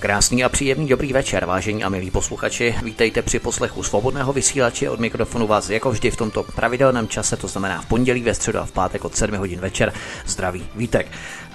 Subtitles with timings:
[0.00, 2.74] Krásný a příjemný dobrý večer, vážení a milí posluchači.
[2.82, 7.48] Vítejte při poslechu svobodného vysílače od mikrofonu vás jako vždy v tomto pravidelném čase, to
[7.48, 9.92] znamená v pondělí, ve středu a v pátek od 7 hodin večer.
[10.26, 11.06] Zdraví Vítek.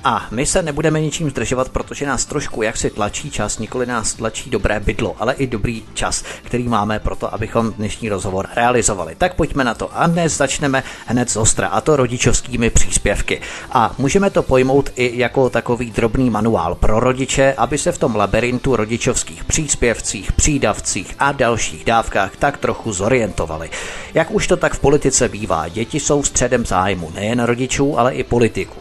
[0.06, 4.14] A my se nebudeme ničím zdržovat, protože nás trošku jak si tlačí čas, nikoli nás
[4.14, 9.16] tlačí dobré bydlo, ale i dobrý čas, který máme pro to, abychom dnešní rozhovor realizovali.
[9.16, 9.98] Tak pojďme na to.
[9.98, 13.42] A dnes začneme hned z ostra, a to rodičovskými příspěvky.
[13.72, 18.16] A můžeme to pojmout i jako takový drobný manuál pro rodiče, aby se v tom
[18.16, 23.70] labirintu rodičovských příspěvcích, přídavcích a dalších dávkách tak trochu zorientovali.
[24.14, 28.24] Jak už to tak v politice bývá, děti jsou středem zájmu nejen rodičů, ale i
[28.24, 28.80] politiků.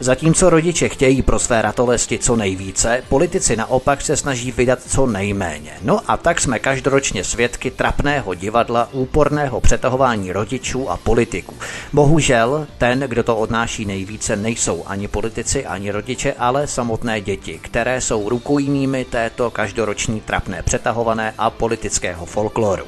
[0.00, 5.72] Zatímco rodiče chtějí pro své ratolesti co nejvíce, politici naopak se snaží vydat co nejméně.
[5.82, 11.54] No a tak jsme každoročně svědky trapného divadla úporného přetahování rodičů a politiků.
[11.92, 18.00] Bohužel, ten, kdo to odnáší nejvíce, nejsou ani politici, ani rodiče, ale samotné děti, které
[18.00, 22.84] jsou rukojmími této každoroční trapné přetahované a politického folkloru.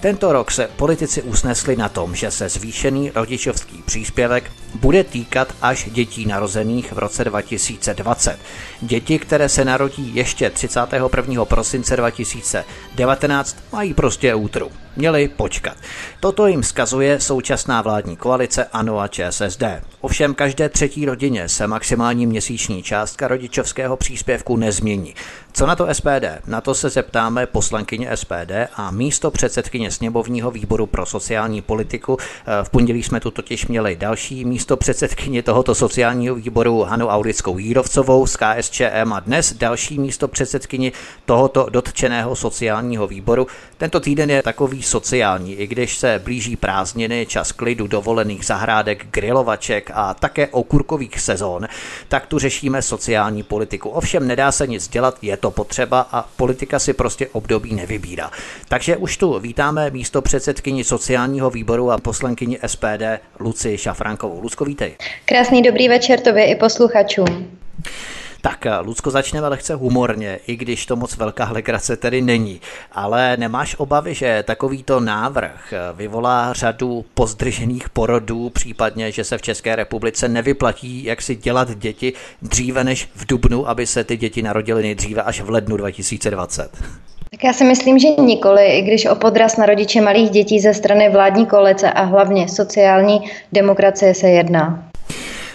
[0.00, 5.90] Tento rok se politici usnesli na tom, že se zvýšený rodičovský příspěvek bude týkat až
[5.90, 8.38] dětí narozených v roce 2020.
[8.80, 11.44] Děti, které se narodí ještě 31.
[11.44, 14.70] prosince 2019, mají prostě útru.
[14.96, 15.76] Měli počkat.
[16.20, 19.62] Toto jim skazuje současná vládní koalice ANO a ČSSD.
[20.00, 25.14] Ovšem každé třetí rodině se maximální měsíční částka rodičovského příspěvku nezmění.
[25.52, 26.24] Co na to SPD?
[26.46, 32.16] Na to se zeptáme poslankyně SPD a místo předsedkyně sněmovního výboru pro sociální politiku.
[32.62, 38.26] V pondělí jsme tu totiž měli další místo předsedkyně tohoto sociálního výboru Hanu Aurickou Jírovcovou
[38.26, 40.92] z KSČM a dnes další místo předsedkyně
[41.24, 43.46] tohoto dotčeného sociálního výboru.
[43.78, 49.90] Tento týden je takový sociální, i když se blíží prázdniny, čas klidu, dovolených zahrádek, grilovaček
[49.94, 51.68] a také okurkových sezón,
[52.08, 53.88] tak tu řešíme sociální politiku.
[53.88, 58.30] Ovšem nedá se nic dělat, je to potřeba a politika si prostě období nevybírá.
[58.68, 63.02] Takže už tu vítáme místo předsedkyni sociálního výboru a poslankyni SPD
[63.38, 64.40] Luci Šafrankovou.
[64.40, 64.96] Lucko, vítej.
[65.24, 67.58] Krásný dobrý večer tobě i posluchačům.
[68.40, 72.60] Tak, eh, Lucko, začneme lehce humorně, i když to moc velká legrace tedy není.
[72.92, 79.42] Ale nemáš obavy, že takovýto návrh eh, vyvolá řadu pozdržených porodů, případně, že se v
[79.42, 82.12] České republice nevyplatí, jak si dělat děti
[82.42, 86.70] dříve než v Dubnu, aby se ty děti narodily nejdříve až v lednu 2020?
[87.30, 90.74] Tak já si myslím, že nikoli, i když o podraz na rodiče malých dětí ze
[90.74, 93.20] strany vládní koalice a hlavně sociální
[93.52, 94.89] demokracie se jedná.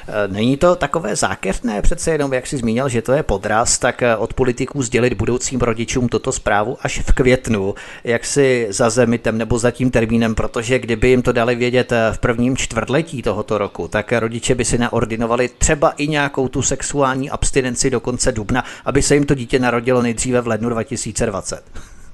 [0.07, 1.81] Eh, není to takové zákeřné?
[1.81, 5.59] Přece jenom, jak si zmínil, že to je podraz, tak eh, od politiků sdělit budoucím
[5.59, 10.79] rodičům toto zprávu až v květnu, jak si za zemitem nebo za tím termínem, protože
[10.79, 14.77] kdyby jim to dali vědět eh, v prvním čtvrtletí tohoto roku, tak rodiče by si
[14.77, 19.59] naordinovali třeba i nějakou tu sexuální abstinenci do konce dubna, aby se jim to dítě
[19.59, 21.63] narodilo nejdříve v lednu 2020.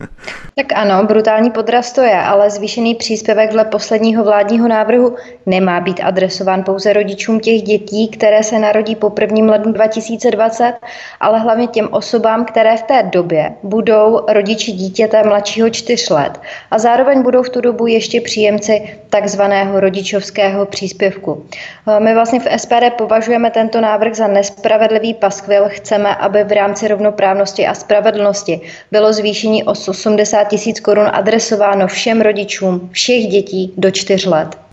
[0.55, 5.99] Tak ano, brutální podraz to je, ale zvýšený příspěvek dle posledního vládního návrhu nemá být
[6.03, 9.51] adresován pouze rodičům těch dětí, které se narodí po 1.
[9.51, 10.73] lednu 2020,
[11.19, 16.41] ale hlavně těm osobám, které v té době budou rodiči dítěte mladšího 4 let
[16.71, 21.45] a zároveň budou v tu dobu ještě příjemci takzvaného rodičovského příspěvku.
[21.99, 25.65] My vlastně v SPD považujeme tento návrh za nespravedlivý paskvil.
[25.67, 32.21] Chceme, aby v rámci rovnoprávnosti a spravedlnosti bylo zvýšení o 80 tisíc korun adresováno všem
[32.21, 34.70] rodičům všech dětí do 4 let.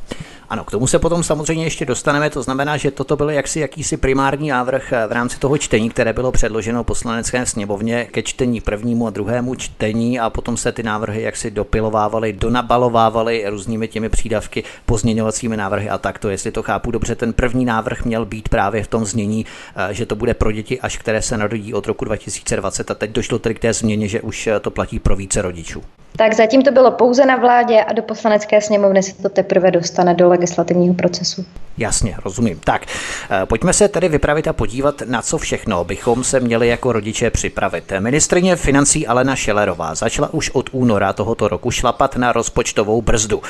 [0.51, 3.97] Ano, k tomu se potom samozřejmě ještě dostaneme, to znamená, že toto byl jaksi jakýsi
[3.97, 9.11] primární návrh v rámci toho čtení, které bylo předloženo poslanecké sněmovně ke čtení prvnímu a
[9.11, 15.89] druhému čtení a potom se ty návrhy jaksi dopilovávaly, donabalovávaly různými těmi přídavky, pozměňovacími návrhy
[15.89, 16.29] a takto.
[16.29, 20.07] Jestli to chápu dobře, ten první návrh měl být právě v tom znění, eh, že
[20.07, 23.55] to bude pro děti, až které se narodí od roku 2020 a teď došlo tedy
[23.55, 25.83] k té změně, že už to platí pro více rodičů.
[26.17, 30.15] Tak zatím to bylo pouze na vládě a do poslanecké sněmovny se to teprve dostane
[30.15, 31.45] do legislativního procesu.
[31.79, 32.61] Jasně, rozumím.
[32.65, 32.87] Tak,
[33.31, 37.31] eh, pojďme se tedy vypravit a podívat, na co všechno bychom se měli jako rodiče
[37.31, 37.93] připravit.
[37.99, 43.43] Ministrině financí Alena Šelerová začala už od února tohoto roku šlapat na rozpočtovou brzdu.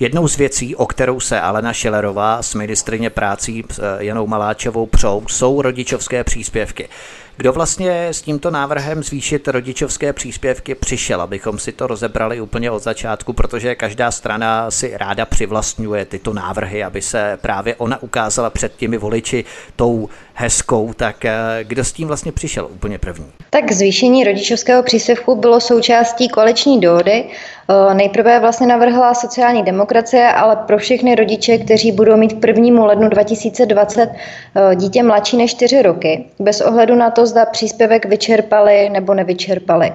[0.00, 5.22] Jednou z věcí, o kterou se Alena Šelerová s ministrině prácí eh, Janou Maláčovou přou,
[5.28, 6.88] jsou rodičovské příspěvky.
[7.40, 12.82] Kdo vlastně s tímto návrhem zvýšit rodičovské příspěvky přišel, abychom si to rozebrali úplně od
[12.82, 18.76] začátku, protože každá strana si ráda přivlastňuje tyto návrhy, aby se právě ona ukázala před
[18.76, 19.44] těmi voliči
[19.76, 23.26] tou hezkou, tak eh, kdo s tím vlastně přišel úplně první?
[23.50, 27.24] Tak zvýšení rodičovského příspěvku bylo součástí koaliční dohody
[27.92, 32.84] Nejprve vlastně navrhla sociální demokracie, ale pro všechny rodiče, kteří budou mít k 1.
[32.84, 34.10] lednu 2020
[34.74, 39.92] dítě mladší než 4 roky, bez ohledu na to, zda příspěvek vyčerpali nebo nevyčerpali.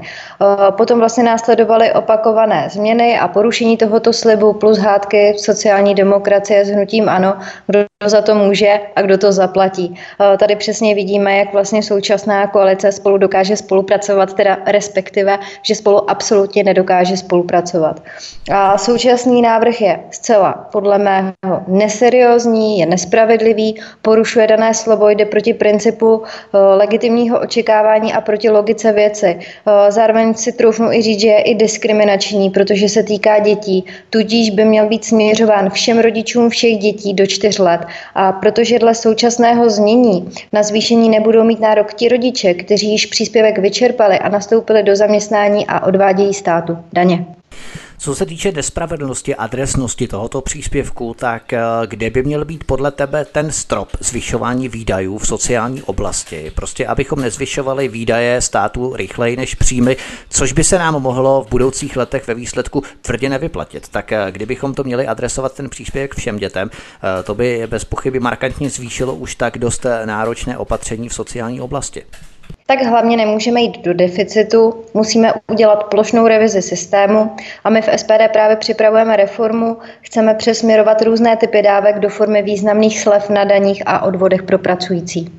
[0.69, 7.09] Potom vlastně následovaly opakované změny a porušení tohoto slibu plus hádky sociální demokracie s hnutím
[7.09, 9.95] ANO, kdo za to může a kdo to zaplatí.
[10.39, 16.63] Tady přesně vidíme, jak vlastně současná koalice spolu dokáže spolupracovat, teda respektive, že spolu absolutně
[16.63, 18.03] nedokáže spolupracovat.
[18.51, 21.33] A současný návrh je zcela podle mého
[21.67, 28.91] neseriózní, je nespravedlivý, porušuje dané slovo, jde proti principu eh, legitimního očekávání a proti logice
[28.91, 29.39] věci.
[29.39, 34.49] Eh, zároveň si troufnu i říct, že je i diskriminační, protože se týká dětí, tudíž
[34.49, 37.84] by měl být směřován všem rodičům všech dětí do čtyř let.
[38.15, 43.57] A protože dle současného znění na zvýšení nebudou mít nárok ti rodiče, kteří již příspěvek
[43.57, 47.25] vyčerpali a nastoupili do zaměstnání a odvádějí státu daně.
[47.97, 52.91] Co se týče nespravedlnosti a adresnosti tohoto příspěvku, tak eh, kde by měl být podle
[52.91, 56.51] tebe ten strop zvyšování výdajů v sociální oblasti?
[56.55, 59.97] Prostě abychom nezvyšovali výdaje státu rychleji než příjmy,
[60.29, 63.87] což by se nám mohlo v budoucích letech ve výsledku tvrdě nevyplatit.
[63.89, 68.19] Tak eh, kdybychom to měli adresovat ten příspěvek všem dětem, eh, to by bez pochyby
[68.19, 72.03] markantně zvýšilo už tak dost náročné opatření v sociální oblasti
[72.67, 78.31] tak hlavně nemůžeme jít do deficitu, musíme udělat plošnou revizi systému a my v SPD
[78.33, 84.01] právě připravujeme reformu, chceme přesměrovat různé typy dávek do formy významných slev na daních a
[84.03, 85.31] odvodech pro pracující.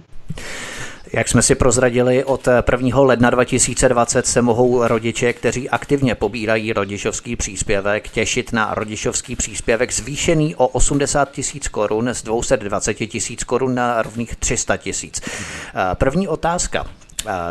[1.13, 3.01] Jak jsme si prozradili, od 1.
[3.01, 10.55] ledna 2020 se mohou rodiče, kteří aktivně pobírají rodičovský příspěvek, těšit na rodičovský příspěvek zvýšený
[10.55, 15.21] o 80 tisíc korun z 220 tisíc korun na rovných 300 tisíc.
[15.95, 16.87] První otázka.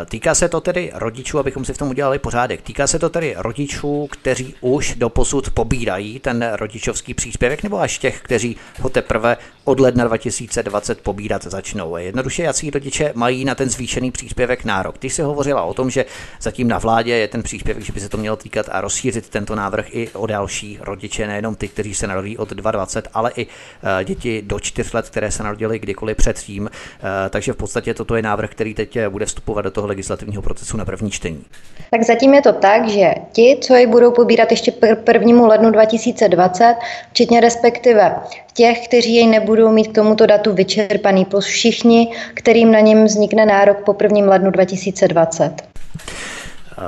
[0.06, 2.62] Týká se to tedy rodičů, abychom si v tom udělali pořádek.
[2.62, 7.98] Týká se to tedy rodičů, kteří už do posud pobírají ten rodičovský příspěvek, nebo až
[7.98, 11.96] těch, kteří ho teprve od ledna 2020 pobírat začnou.
[11.96, 14.98] Jednoduše, jací rodiče mají na ten zvýšený příspěvek nárok.
[14.98, 16.04] Ty se hovořila o tom, že
[16.40, 19.54] zatím na vládě je ten příspěvek, že by se to mělo týkat a rozšířit tento
[19.54, 24.04] návrh i o další rodiče, nejenom ty, kteří se narodí od 20, ale i eh,
[24.04, 26.70] děti do 4 let, které se narodily kdykoliv předtím.
[26.70, 30.76] Eh, takže v podstatě toto je návrh, který teď bude vstupovat do toho legislativního procesu
[30.76, 31.44] na první čtení?
[31.90, 34.72] Tak zatím je to tak, že ti, co ji budou pobírat ještě
[35.12, 35.46] 1.
[35.46, 36.76] lednu 2020,
[37.10, 38.16] včetně respektive
[38.54, 43.46] těch, kteří jej nebudou mít k tomuto datu vyčerpaný, plus všichni, kterým na něm vznikne
[43.46, 44.30] nárok po 1.
[44.30, 45.52] lednu 2020.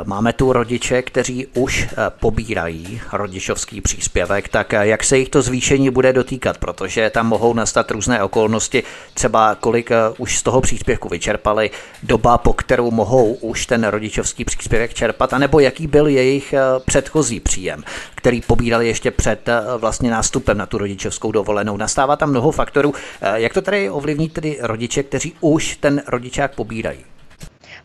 [0.05, 5.43] Máme tu rodiče, kteří už eh, pobírají rodičovský příspěvek, tak eh, jak se jich to
[5.43, 8.83] zvýšení bude dotýkat, protože tam mohou nastat různé okolnosti,
[9.15, 11.71] třeba kolik eh, už z toho příspěvku vyčerpali,
[12.03, 16.55] doba, po kterou mohou už ten rodičovský příspěvek čerpat, anebo jaký byl jejich
[16.87, 21.77] předchozí příjem, který pobírali ještě před vlastně nástupem na tu rodičovskou dovolenou.
[21.77, 22.95] Nastává tam mnoho faktorů.
[23.35, 27.05] Jak to tady ovlivní tedy rodiče, kteří už ten rodičák pobírají?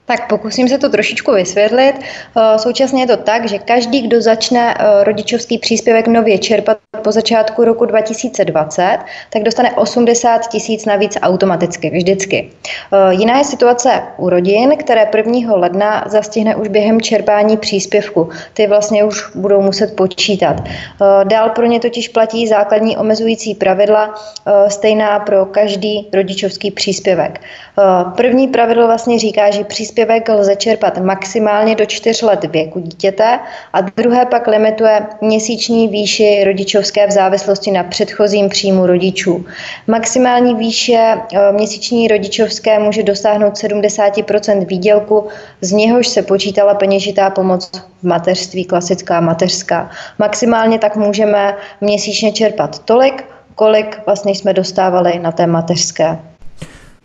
[0.05, 1.93] Tak pokusím se to trošičku vysvětlit.
[1.99, 7.11] Eh, současně je to tak, že každý, kdo začne eh, rodičovský příspěvek nově čerpat po
[7.11, 12.49] začátku roku 2020, tak dostane 80 tisíc navíc automaticky, vždycky.
[12.93, 15.55] Eh, jiná je situace u rodin, které 1.
[15.55, 18.29] ledna zastihne už během čerpání příspěvku.
[18.53, 20.63] Ty vlastně už budou muset počítat.
[21.23, 24.13] Dál pro ně totiž platí základní omezující pravidla,
[24.67, 27.41] stejná pro každý rodičovský příspěvek.
[28.15, 33.39] První pravidlo vlastně říká, že příspěvek příspěvek lze čerpat maximálně do 4 let věku dítěte
[33.73, 39.45] a druhé pak limituje měsíční výši rodičovské v závislosti na předchozím příjmu rodičů.
[39.87, 45.27] Maximální výše e, měsíční rodičovské může dosáhnout 70% výdělku,
[45.61, 47.71] z něhož se počítala peněžitá pomoc
[48.01, 49.89] v mateřství, klasická mateřská.
[50.19, 56.32] Maximálně tak můžeme měsíčně čerpat tolik, kolik vlastně jsme dostávali na té mateřské.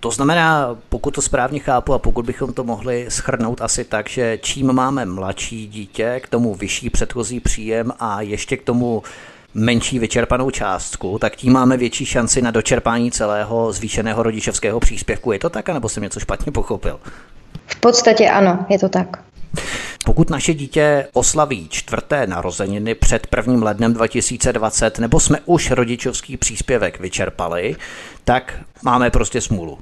[0.01, 4.39] To znamená, pokud to správně chápu a pokud bychom to mohli schrnout asi tak, že
[4.43, 9.03] čím máme mladší dítě, k tomu vyšší předchozí příjem a ještě k tomu
[9.55, 15.33] menší vyčerpanou částku, tak tím máme větší šanci na dočerpání celého zvýšeného rodičovského příspěvku.
[15.33, 17.01] Je to tak, anebo jsem něco špatně pochopil?
[17.67, 19.23] V podstatě ano, je to tak.
[20.05, 23.65] Pokud naše dítě oslaví čtvrté narozeniny před 1.
[23.65, 27.77] lednem 2020, nebo jsme už rodičovský příspěvek vyčerpali,
[28.25, 29.79] tak máme prostě smůlu.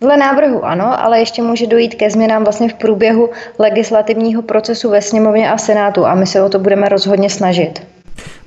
[0.00, 5.02] Dle návrhu ano, ale ještě může dojít ke změnám vlastně v průběhu legislativního procesu ve
[5.02, 7.86] sněmovně a senátu a my se o to budeme rozhodně snažit.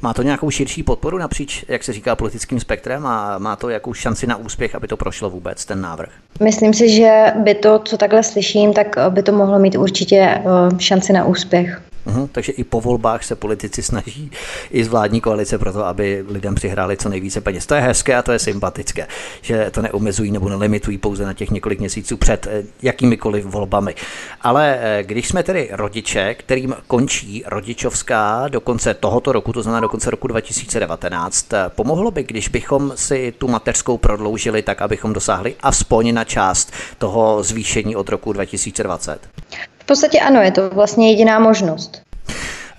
[0.01, 3.93] Má to nějakou širší podporu napříč, jak se říká, politickým spektrem a má to jakou
[3.93, 6.09] šanci na úspěch, aby to prošlo vůbec, ten návrh?
[6.43, 10.41] Myslím si, že by to, co takhle slyším, tak by to mohlo mít určitě eh,
[10.79, 11.81] šanci na úspěch.
[12.05, 14.31] Uhum, takže i po volbách se politici snaží
[14.71, 17.65] i z vládní koalice pro to, aby lidem přihráli co nejvíce peněz.
[17.65, 19.07] To je hezké a to je sympatické,
[19.41, 23.95] že to neomezují nebo nelimitují pouze na těch několik měsíců před eh, jakýmikoliv volbami.
[24.41, 29.79] Ale eh, když jsme tedy rodiče, kterým končí rodičovská do konce tohoto roku, to znamená
[29.79, 35.13] do konce roku 2019, eh, pomohlo by, když bychom si tu mateřskou prodloužili tak, abychom
[35.13, 39.29] dosáhli aspoň na část toho zvýšení od roku 2020?
[39.89, 42.01] Podstatě ano, je to vlastně jediná možnost.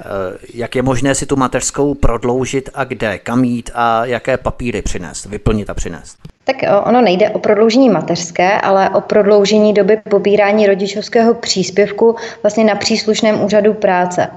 [0.01, 4.83] Eh, jak je možné si tu mateřskou prodloužit a kde, kam jít a jaké papíry
[4.83, 6.17] přinést, vyplnit a přinést?
[6.45, 12.75] Tak ono nejde o prodloužení mateřské, ale o prodloužení doby pobírání rodičovského příspěvku vlastně na
[12.75, 14.29] příslušném úřadu práce.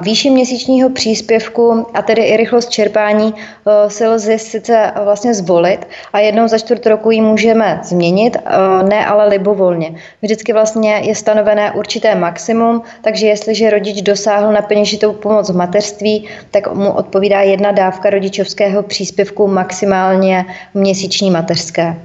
[0.00, 6.18] Výši měsíčního příspěvku a tedy i rychlost čerpání eh, si lze sice vlastně zvolit a
[6.18, 8.50] jednou za čtvrt roku ji můžeme změnit, eh,
[8.82, 9.94] ne ale libovolně.
[10.22, 16.28] Vždycky vlastně je stanovené určité maximum, takže jestliže rodič dosáhl na peněžitou pomoc v mateřství,
[16.50, 22.02] tak mu odpovídá jedna dávka rodičovského příspěvku maximálně měsíční měsíční mateřské.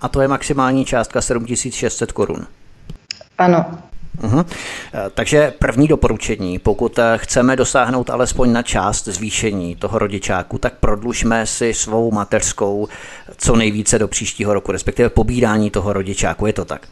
[0.00, 2.46] A to je maximální částka 7600 korun.
[3.38, 3.64] Ano.
[4.22, 4.44] Uhum.
[5.14, 11.46] Takže první doporučení, pokud eh, chceme dosáhnout alespoň na část zvýšení toho rodičáku, tak prodlužme
[11.46, 12.88] si svou mateřskou
[13.36, 16.86] co nejvíce do příštího roku, respektive pobírání toho rodičáku, je to tak?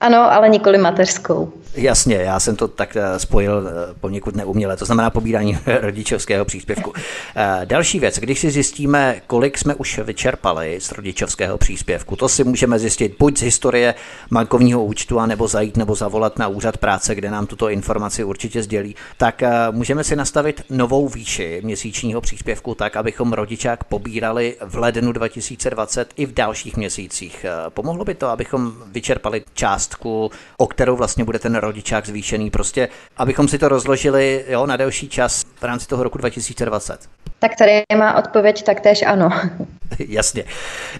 [0.00, 1.52] Ano, ale nikoli mateřskou.
[1.74, 6.92] Jasně, já jsem to tak eh, spojil eh, poněkud neuměle, to znamená pobírání rodičovského příspěvku.
[7.36, 12.44] Eh, další věc, když si zjistíme, kolik jsme už vyčerpali z rodičovského příspěvku, to si
[12.44, 13.94] můžeme zjistit buď z historie
[14.30, 18.96] bankovního účtu, nebo zajít nebo zavolat na úřad práce, kde nám tuto informaci určitě sdělí,
[19.16, 26.08] tak můžeme si nastavit novou výši měsíčního příspěvku tak, abychom rodičák pobírali v lednu 2020
[26.16, 27.46] i v dalších měsících.
[27.68, 29.42] Pomohlo by to, abychom vyčerpali
[29.90, 34.76] částku, o kterou vlastně bude ten rodičák zvýšený, prostě abychom si to rozložili jo, na
[34.76, 37.08] delší čas v rámci toho roku 2020?
[37.38, 39.30] Tak tady má odpověď taktéž ano.
[39.98, 40.44] Jasně.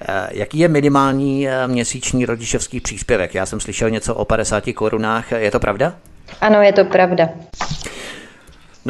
[0.01, 3.35] Eh, jaký je minimální eh, měsíční rodičovský příspěvek?
[3.35, 5.95] Já jsem slyšel něco o 50 korunách, je to pravda?
[6.41, 7.29] Ano, je to pravda.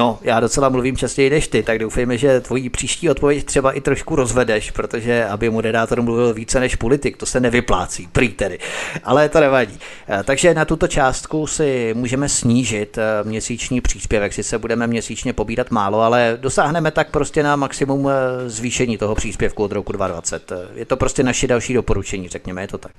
[0.01, 3.81] No, já docela mluvím častěji než ty, tak doufejme, že tvojí příští odpověď třeba i
[3.81, 8.59] trošku rozvedeš, protože aby moderátor mluvil více než politik, to se nevyplácí, prý tedy.
[9.05, 9.79] Ale to nevadí.
[10.09, 15.71] Eh, takže na tuto částku si můžeme snížit eh, měsíční příspěvek, sice budeme měsíčně pobírat
[15.71, 20.53] málo, ale dosáhneme tak prostě na maximum eh, zvýšení toho příspěvku od roku 2020.
[20.75, 22.93] Je to prostě naše další doporučení, řekněme, je to tak.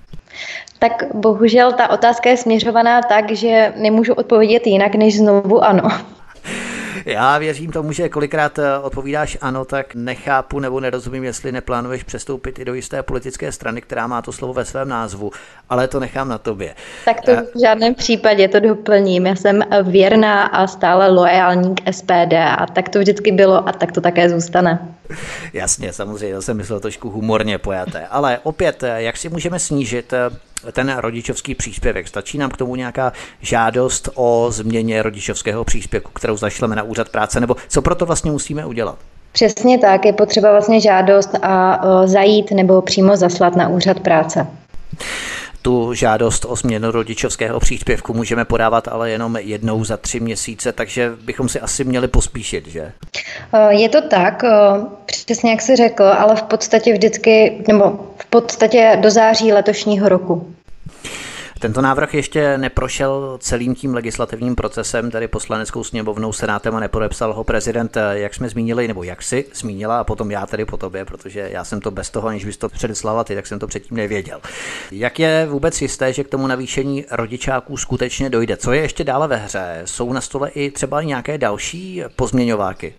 [0.79, 5.89] Tak bohužel ta otázka je směřovaná tak, že nemůžu odpovědět jinak než znovu ano.
[7.05, 12.60] Já věřím tomu, že kolikrát eh, odpovídáš ano, tak nechápu nebo nerozumím, jestli neplánuješ přestoupit
[12.60, 15.31] i do jisté politické strany, která má to slovo ve svém názvu,
[15.70, 16.75] ale to nechám na tobě.
[17.05, 19.25] Tak to v žádném případě to doplním.
[19.25, 23.91] Já jsem věrná a stále loajální k SPD a tak to vždycky bylo a tak
[23.91, 24.79] to také zůstane.
[25.53, 28.08] Jasně, samozřejmě, to jsem myslel trošku humorně pojaté.
[28.08, 32.08] Ale opět, eh, jak si můžeme snížit eh, ten rodičovský příspěvek.
[32.08, 37.39] Stačí nám k tomu nějaká žádost o změně rodičovského příspěvku, kterou zašleme na úřad práce,
[37.39, 38.96] nebo co proto vlastně musíme udělat?
[39.32, 44.48] Přesně tak, je potřeba vlastně žádost a zajít nebo přímo zaslat na úřad práce.
[45.62, 51.12] Tu žádost o změnu rodičovského příspěvku můžeme podávat ale jenom jednou za tři měsíce, takže
[51.22, 52.91] bychom si asi měli pospíšit, že?
[53.70, 54.44] Je to tak,
[55.06, 60.53] přesně jak jsi řekl, ale v podstatě vždycky, nebo v podstatě do září letošního roku.
[61.62, 67.44] Tento návrh ještě neprošel celým tím legislativním procesem, tedy poslaneckou sněmovnou, senátem a nepodepsal ho
[67.44, 71.50] prezident, jak jsme zmínili, nebo jak si zmínila, a potom já tedy po tobě, protože
[71.51, 74.41] já jsem to bez toho, aniž bys to předeslala ty, tak jsem to předtím nevěděl.
[74.91, 78.58] Jak je vůbec jisté, že k tomu navýšení rodičáků skutečně dojde?
[78.58, 79.82] Co je ještě dále ve hře?
[79.86, 82.94] Jsou na stole i třeba nějaké další pozměňováky?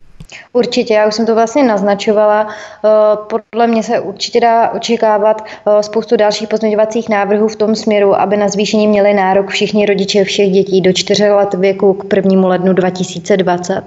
[0.52, 2.46] Určitě, já už jsem to vlastně naznačovala.
[2.84, 2.88] Eh,
[3.26, 8.36] podle mě se určitě dá očekávat eh, spoustu dalších pozměňovacích návrhů v tom směru, aby
[8.36, 12.48] na zvýšení měli nárok všichni rodiče všech dětí do 4 let věku k 1.
[12.48, 13.82] lednu 2020.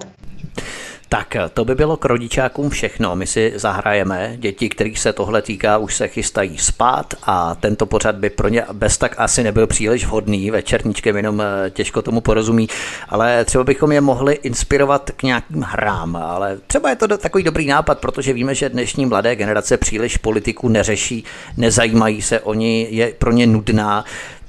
[1.09, 3.15] Tak to by bylo k rodičákům všechno.
[3.15, 4.33] My si zahrajeme.
[4.37, 8.65] Děti, kterých se tohle týká, už se chystají spát a tento pořad by pro ně
[8.73, 10.51] bez tak asi nebyl příliš vhodný.
[10.51, 12.67] Večerníčkem jenom eh, těžko tomu porozumí,
[13.09, 16.15] ale třeba bychom je mohli inspirovat k nějakým hrám.
[16.15, 20.69] Ale třeba je to takový dobrý nápad, protože víme, že dnešní mladé generace příliš politiku
[20.69, 21.23] neřeší,
[21.57, 24.05] nezajímají se oni, je pro ně nudná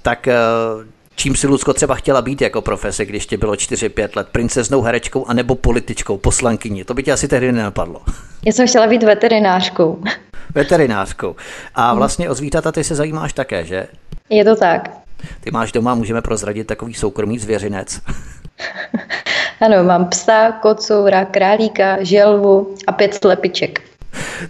[0.06, 0.34] tak eh,
[1.16, 5.26] čím si Lucko třeba chtěla být jako profese, když tě bylo 4-5 let, princeznou herečkou
[5.26, 6.84] anebo političkou, poslankyní.
[6.84, 8.00] To by tě asi tehdy nenapadlo.
[8.46, 10.02] Já jsem chtěla být veterinářkou.
[10.54, 11.36] Veterinářkou.
[11.74, 13.86] A vlastně o zvířata ty se zajímáš také, že?
[14.30, 14.90] Je to tak.
[15.40, 18.00] Ty máš doma, můžeme prozradit takový soukromý zvěřinec.
[19.60, 23.80] Ano, mám psa, kocoura, králíka, želvu a pět slepiček.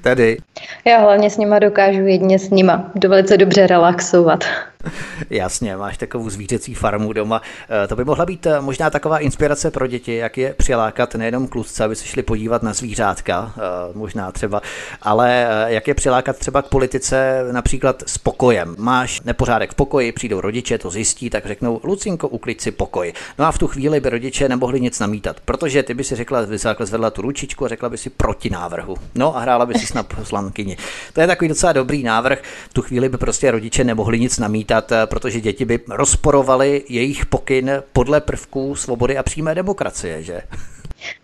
[0.03, 0.39] Tedy.
[0.85, 4.45] Já hlavně s nima dokážu jedně s nima velice dobře relaxovat.
[5.31, 7.43] Jasně, máš takovou zvířecí farmu doma.
[7.85, 11.49] Eh, to by mohla být eh, možná taková inspirace pro děti, jak je přilákat nejenom
[11.49, 13.61] kluci, aby se šli podívat na zvířátka, eh,
[13.95, 14.63] možná třeba,
[15.03, 18.75] ale jak je přilákat třeba k politice například s pokojem.
[18.79, 23.13] Máš nepořádek v pokoji, přijdou rodiče, to zjistí, tak řeknou, Lucinko, uklid si pokoj.
[23.39, 26.47] No a v tu chvíli by rodiče nemohli nic namítat, protože ty by si řekla,
[26.47, 28.97] by si zvedla tu ručičku a řekla by si proti návrhu.
[29.15, 30.77] No a hrála by si snad poslankyni.
[31.13, 32.43] To je takový docela dobrý návrh.
[32.71, 36.83] V tu chvíli by prostě rodiče nemohli nic namítat říkat, eh, protože děti by rozporovaly
[36.89, 40.41] jejich pokyn podle prvků svobody a přímé demokracie, že?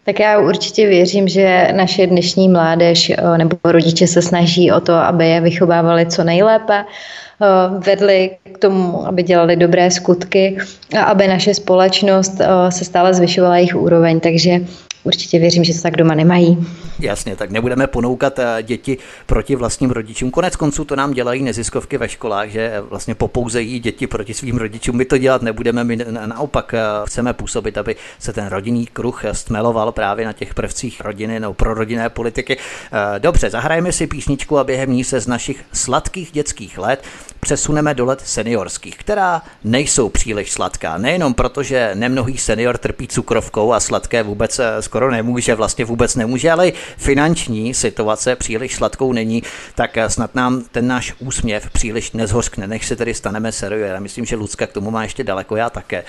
[0.04, 4.92] Tak já určitě věřím, že naše dnešní mládež eh, nebo rodiče se snaží o to,
[4.92, 7.46] aby je vychovávali co nejlépe, eh,
[7.78, 10.58] vedli k tomu, aby dělali dobré skutky
[10.98, 14.20] a aby naše společnost se stále zvyšovala jejich úroveň.
[14.20, 14.60] Takže
[15.04, 16.66] určitě věřím, že to tak doma nemají.
[16.98, 20.30] Jasně, tak nebudeme ponoukat eh, děti proti vlastním rodičům.
[20.30, 24.56] Konec konců to nám dělají neziskovky ve školách, že eh, vlastně popouzejí děti proti svým
[24.56, 24.96] rodičům.
[24.96, 29.92] My to dělat nebudeme, my naopak eh, chceme působit, aby se ten rodinný kruh stmeloval
[29.92, 32.56] právě na těch prvcích rodiny nebo pro rodinné politiky.
[33.18, 37.04] Dobře, zahrajeme si písničku a během ní se z našich sladkých dětských let
[37.40, 40.98] přesuneme do let seniorských, která nejsou příliš sladká.
[40.98, 44.60] Nejenom proto, že nemnohý senior trpí cukrovkou a sladké vůbec
[44.92, 49.42] skoro nemůže, vlastně vůbec nemůže, ale finanční situace příliš sladkou není,
[49.74, 53.94] tak snad nám ten náš úsměv příliš nezhořkne, než se tedy staneme seriózní.
[53.94, 56.04] Já myslím, že Lucka k tomu má ještě daleko, já také.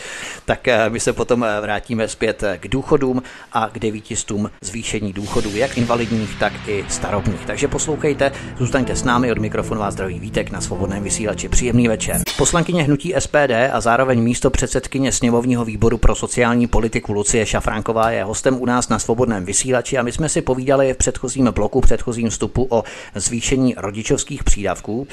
[0.46, 3.24] Tak eh, my se potom eh, vrátíme zpět eh, k důchodům
[3.54, 7.46] a k devítistům zvýšení důchodů, jak invalidních, tak i starobních.
[7.46, 11.50] Takže poslouchejte, zůstaňte s námi od mikrofonu vás zdraví Vítek na svobodném vysílači.
[11.50, 12.22] Příjemný večer.
[12.38, 18.24] Poslankyně hnutí SPD a zároveň místo předsedkyně sněmovního výboru pro sociální politiku Lucie Šafránková je
[18.24, 22.30] hostem u nás na svobodném vysílači a my jsme si povídali v předchozím bloku, předchozím
[22.30, 22.84] vstupu o
[23.16, 25.08] zvýšení rodičovských přídavků.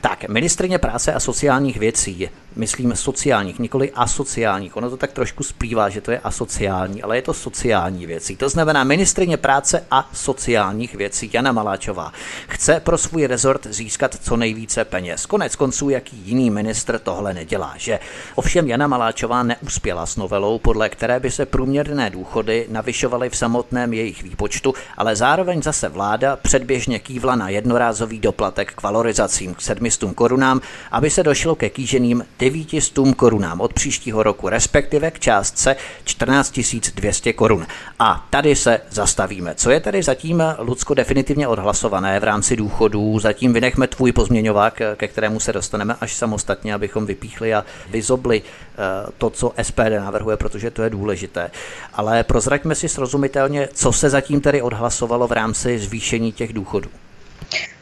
[0.00, 5.88] Tak, ministrině práce a sociálních věcí, myslím sociálních, nikoli asociálních, ono to tak trošku splývá,
[5.88, 8.36] že to je asociální, ale je to sociální věcí.
[8.36, 12.12] To znamená ministrině práce a sociálních věcí Jana Maláčová
[12.48, 15.26] chce pro svůj rezort získat co nejvíce peněz.
[15.26, 17.98] Konec konců, jaký jiný ministr tohle nedělá, že?
[18.34, 22.66] Ovšem Jana Maláčová neuspěla s novelou, podle které by se průměrné důchody
[23.00, 28.82] navyšovaly v samotném jejich výpočtu, ale zároveň zase vláda předběžně kývla na jednorázový doplatek k
[28.82, 30.60] valorizacím k 700 korunám,
[30.90, 36.60] aby se došlo ke kýženým 900 korunám od příštího roku, respektive k částce 14
[36.94, 37.66] 200 korun.
[37.98, 39.54] A tady se zastavíme.
[39.54, 43.18] Co je tady zatím, Lucko, definitivně odhlasované v rámci důchodů?
[43.18, 48.76] Zatím vynechme tvůj pozměňovák, ke kterému se dostaneme až samostatně, abychom vypíchli a vyzobli eh,
[49.18, 51.50] to, co SPD navrhuje, protože to je důležité.
[51.94, 56.88] Ale prozraďme si srozumitelně, co se zatím tedy odhlasovalo v rámci zvýšení těch důchodů.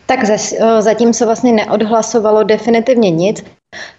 [0.07, 3.44] Tak eh, zatím se vlastně neodhlasovalo definitivně nic.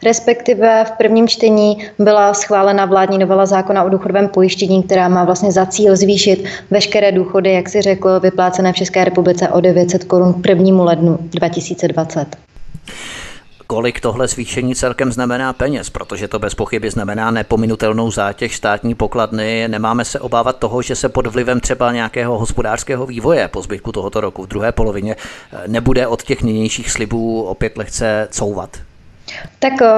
[0.04, 5.52] Respektive v prvním čtení byla schválena vládní novela zákona o důchodovém pojištění, která má vlastně
[5.52, 10.34] za cíl zvýšit veškeré důchody, jak si řekl, vyplácené v České republice o 900 korun
[10.34, 10.84] k 1.
[10.84, 12.36] lednu 2020
[13.72, 19.68] kolik tohle zvýšení celkem znamená peněz, protože to bez pochyby znamená nepominutelnou zátěž státní pokladny.
[19.68, 24.22] Nemáme se obávat toho, že se pod vlivem třeba nějakého hospodářského vývoje po zbytku tohoto
[24.22, 28.78] roku v druhé polovině eh, nebude od těch nynějších slibů opět lehce couvat.
[29.60, 29.94] Tak eh,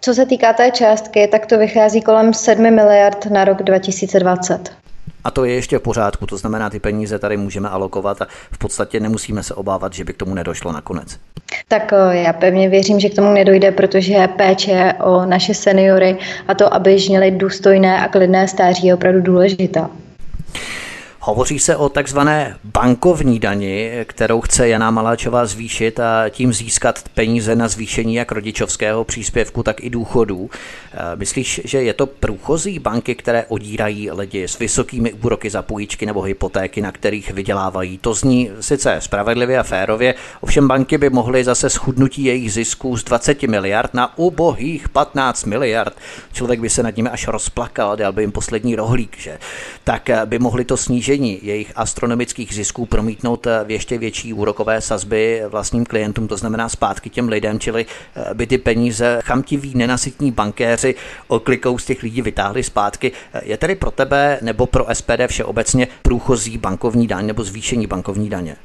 [0.00, 4.72] co se týká té částky, tak to vychází kolem 7 miliard na rok 2020.
[5.24, 8.58] A to je ještě v pořádku, to znamená, ty peníze tady můžeme alokovat a v
[8.58, 11.18] podstatě nemusíme se obávat, že by k tomu nedošlo nakonec.
[11.70, 16.16] Tak eh, já pevně věřím, že k tomu nedojde, protože péče o naše seniory
[16.48, 19.90] a to, aby měli důstojné a klidné stáří je opravdu důležitá.
[21.22, 27.56] Hovoří se o takzvané bankovní dani, kterou chce Jana Maláčová zvýšit a tím získat peníze
[27.56, 30.50] na zvýšení jak rodičovského příspěvku, tak i důchodů.
[30.92, 36.06] Eh, myslíš, že je to průchozí banky, které odírají lidi s vysokými úroky za půjčky
[36.06, 37.98] nebo hypotéky, na kterých vydělávají?
[37.98, 43.04] To zní sice spravedlivě a férově, ovšem banky by mohly zase schudnutí jejich zisků z
[43.04, 45.96] 20 miliard na ubohých 15 miliard.
[46.32, 49.38] Člověk by se nad nimi až rozplakal, dal by jim poslední rohlík, že?
[49.84, 54.32] Tak eh, by mohli to snížení snížení jejich astronomických zisků promítnout eh, v ještě větší
[54.32, 59.72] úrokové sazby vlastním klientům, to znamená zpátky těm lidem, čili eh, by ty peníze chamtiví,
[59.74, 60.94] nenasytní bankéři
[61.28, 63.12] oklikou z těch lidí vytáhli zpátky.
[63.32, 68.28] Eh, je tedy pro tebe nebo pro SPD všeobecně průchozí bankovní daň nebo zvýšení bankovní
[68.28, 68.56] daně?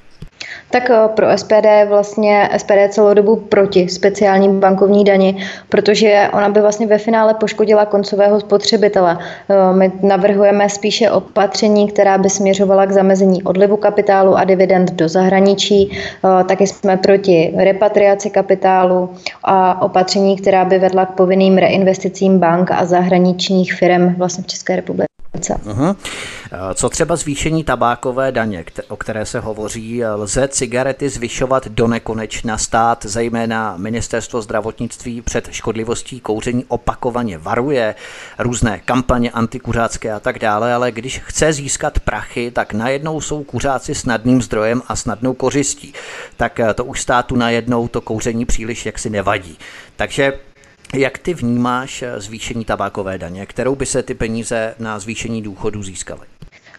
[0.72, 6.62] Tak eh, pro SPD vlastně SPD celou dobu proti speciální bankovní dani, protože ona by
[6.62, 9.18] vlastně ve finále poškodila koncového spotřebitele.
[9.50, 15.10] Eh, my navrhujeme spíše opatření, která by směřovala k zamezení odlivu kapitálu a dividend do
[15.10, 15.92] zahraničí.
[15.92, 19.10] Eh, taky jsme proti repatriaci kapitálu
[19.44, 24.76] a opatření, která by vedla k povinným reinvesticím bank a zahraničních firm vlastně v České
[24.76, 25.06] republice.
[25.36, 25.96] Uh-huh.
[26.74, 30.06] Co třeba zvýšení tabákové daně, o které se hovoří?
[30.06, 37.96] Lze cigarety zvyšovat do nekonečna stát, zejména ministerstvo zdravotnictví před škodlivostí kouření opakovaně varuje,
[38.40, 43.96] různé kampaně antikuřácké a tak dále, ale když chce získat prachy, tak najednou jsou kuřáci
[43.96, 45.94] snadným zdrojem a snadnou kořistí.
[46.38, 49.58] Tak to už státu najednou to kouření příliš jaksi nevadí.
[49.96, 50.34] Takže
[50.96, 53.46] jak ty vnímáš eh, zvýšení tabákové daně?
[53.46, 56.22] Kterou by se ty peníze na zvýšení důchodů získaly?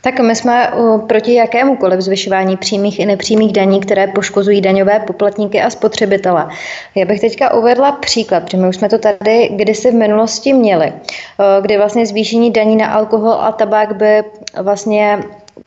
[0.00, 0.72] Tak my jsme
[1.08, 6.48] proti jakémukoliv zvyšování přímých i nepřímých daní, které poškozují daňové poplatníky a spotřebitele.
[6.94, 10.86] Já bych teďka uvedla příklad, protože my už jsme to tady kdysi v minulosti měli,
[10.86, 14.22] eh, kdy vlastně zvýšení daní na alkohol a tabák by
[14.62, 15.22] vlastně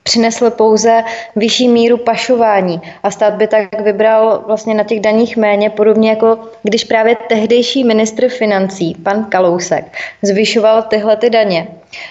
[0.10, 1.04] přinesl pouze
[1.36, 6.39] vyšší míru pašování a stát by tak vybral vlastně na těch daních méně, podobně jako
[6.63, 9.86] když právě tehdejší ministr financí, pan Kalousek,
[10.22, 11.67] zvyšoval tyhle ty daně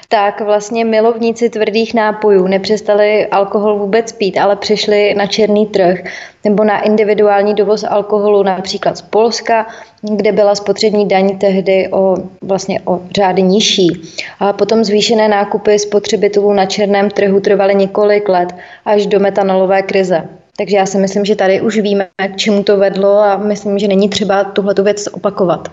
[0.08, 5.98] tak vlastně milovníci tvrdých nápojů nepřestali alkohol vůbec pít, ale přišli na černý trh
[6.44, 9.66] nebo na individuální dovoz alkoholu například z Polska,
[10.02, 14.02] kde byla spotřební daň tehdy o, vlastně o řády nižší.
[14.40, 20.28] A potom zvýšené nákupy spotřebitelů na černém trhu trvaly několik let až do metanolové krize.
[20.56, 23.88] Takže já si myslím, že tady už víme, k čemu to vedlo a myslím, že
[23.88, 25.68] není třeba tuhletu věc opakovat.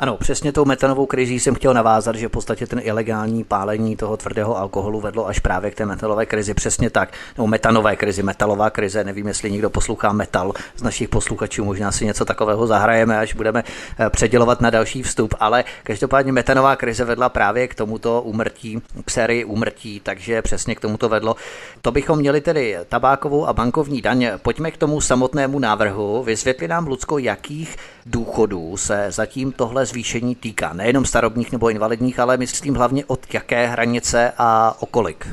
[0.00, 4.16] Ano, přesně tou metanovou krizí jsem chtěl navázat, že v podstatě ten ilegální pálení toho
[4.16, 6.54] tvrdého alkoholu vedlo až právě k té metalové krizi.
[6.54, 9.04] Přesně tak, nebo metanové krizi, metalová krize.
[9.04, 13.64] Nevím, jestli někdo poslouchá metal z našich posluchačů, možná si něco takového zahrajeme, až budeme
[13.98, 19.10] eh, předělovat na další vstup, ale každopádně metanová krize vedla právě k tomuto úmrtí, k
[19.10, 21.36] sérii úmrtí, takže přesně k tomuto vedlo.
[21.82, 24.30] To bychom měli tedy tabákovou a bankovní daň.
[24.42, 26.22] Pojďme k tomu samotnému návrhu.
[26.22, 27.76] Vysvětli nám, Lucko, jakých
[28.06, 30.72] důchodů se zatím tohle zvýšení týká.
[30.72, 35.26] Nejenom starobních nebo invalidních, ale myslím hlavně od jaké hranice a okolik.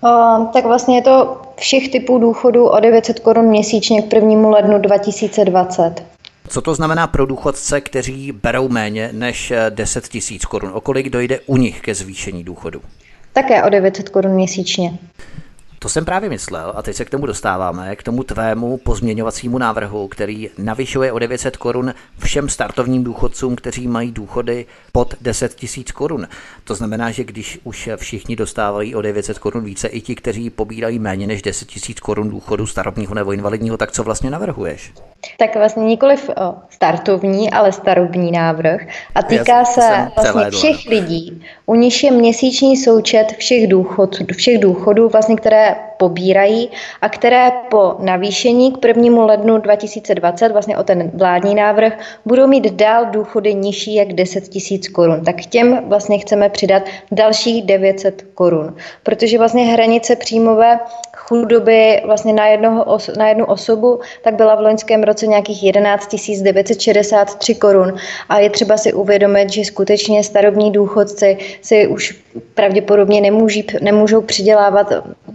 [0.00, 4.48] Uh, tak vlastně je to všech typů důchodů o 900 korun měsíčně k 1.
[4.48, 6.04] lednu 2020.
[6.48, 10.70] Co to znamená pro důchodce, kteří berou méně než 10 tisíc korun?
[10.74, 12.80] O kolik dojde u nich ke zvýšení důchodu?
[13.32, 14.98] Také o 900 korun měsíčně.
[15.82, 20.08] To jsem právě myslel a teď se k tomu dostáváme, k tomu tvému pozměňovacímu návrhu,
[20.08, 26.28] který navyšuje o 900 korun všem startovním důchodcům, kteří mají důchody pod 10 tisíc korun.
[26.64, 30.98] To znamená, že když už všichni dostávají o 900 korun více, i ti, kteří pobírají
[30.98, 34.92] méně než 10 tisíc korun důchodu starobního nebo invalidního, tak co vlastně navrhuješ?
[35.38, 36.30] Tak vlastně nikoliv
[36.70, 38.80] startovní, ale starobní návrh
[39.14, 44.58] a týká Já se vlastně všech lidí, u nich je měsíční součet všech, důchod, všech
[44.58, 49.24] důchodů, vlastně, které pobírají a které po navýšení k 1.
[49.24, 51.92] lednu 2020, vlastně o ten vládní návrh,
[52.24, 55.24] budou mít dál důchody nižší jak 10 tisíc korun.
[55.24, 56.82] Tak těm vlastně chceme přidat
[57.12, 60.78] dalších 900 korun, protože vlastně hranice příjmové
[61.32, 67.54] chudoby vlastně na, jednoho, na jednu osobu, tak byla v loňském roce nějakých 11 963
[67.54, 67.94] korun.
[68.28, 72.22] A je třeba si uvědomit, že skutečně starobní důchodci si už
[72.54, 74.92] pravděpodobně nemůží, nemůžou přidělávat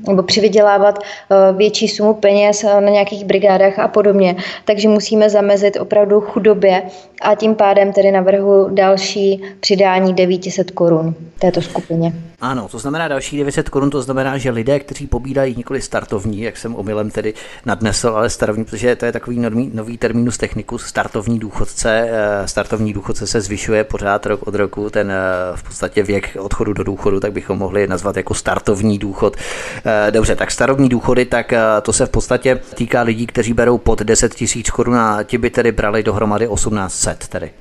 [0.08, 4.36] nebo přivydělávat eh, větší sumu peněz eh, na nějakých brigádách a podobně.
[4.66, 6.84] Takže musíme zamezit opravdu chudobě
[7.22, 12.14] a tím pádem tedy navrhu další přidání 900 korun této skupině.
[12.42, 16.58] Ano, to znamená další 900 korun, to znamená, že lidé, kteří pobírají nikoli startovní, jak
[16.58, 17.34] jsem omylem tedy
[17.66, 22.10] nadnesl, ale startovní, protože to je takový nový, nový terminus technicus, startovní důchodce.
[22.12, 25.14] Eh, startovní důchodce se zvyšuje pořád rok od roku, ten
[25.56, 29.38] v podstatě věk odchodu do důchodu, tak bychom mohli nazvat jako startovní důchod.
[29.86, 33.78] Eh, dobře, tak starobní důchody, tak eh, to se v podstatě týká lidí, kteří berou
[33.78, 37.52] pod 10 tisíc korun a ti by tedy brali dohromady 1800 tedy.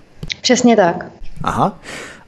[0.43, 1.07] Přesně tak.
[1.43, 1.79] Aha.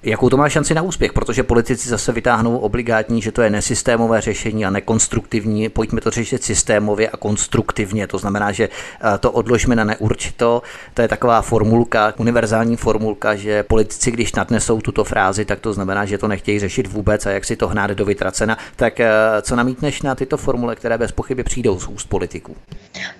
[0.03, 1.13] Jakou to má šanci na úspěch?
[1.13, 5.69] Protože politici zase vytáhnou obligátní, že to je nesystémové řešení a nekonstruktivní.
[5.69, 8.07] Pojďme to řešit systémově a konstruktivně.
[8.07, 10.63] To znamená, že eh, to odložme na neurčito.
[10.95, 16.05] To je taková formulka, univerzální formulka, že politici, když nadnesou tuto frázi, tak to znamená,
[16.05, 18.59] že to nechtějí řešit vůbec a jak si to hnát do vytracena.
[18.77, 19.11] Tak eh,
[19.43, 22.57] co namítneš na tyto formule, které bez pochyby přijdou z úst politiků?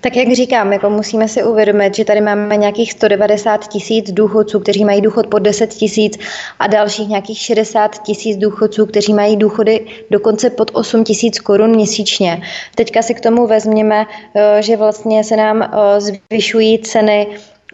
[0.01, 4.85] Tak jak říkám, jako musíme si uvědomit, že tady máme nějakých 190 tisíc důchodců, kteří
[4.85, 6.17] mají důchod pod 10 tisíc
[6.59, 12.41] a dalších nějakých 60 tisíc důchodců, kteří mají důchody dokonce pod 8 tisíc korun měsíčně.
[12.75, 14.05] Teďka si k tomu vezměme,
[14.35, 17.27] eh, že vlastně se nám eh, zvyšují ceny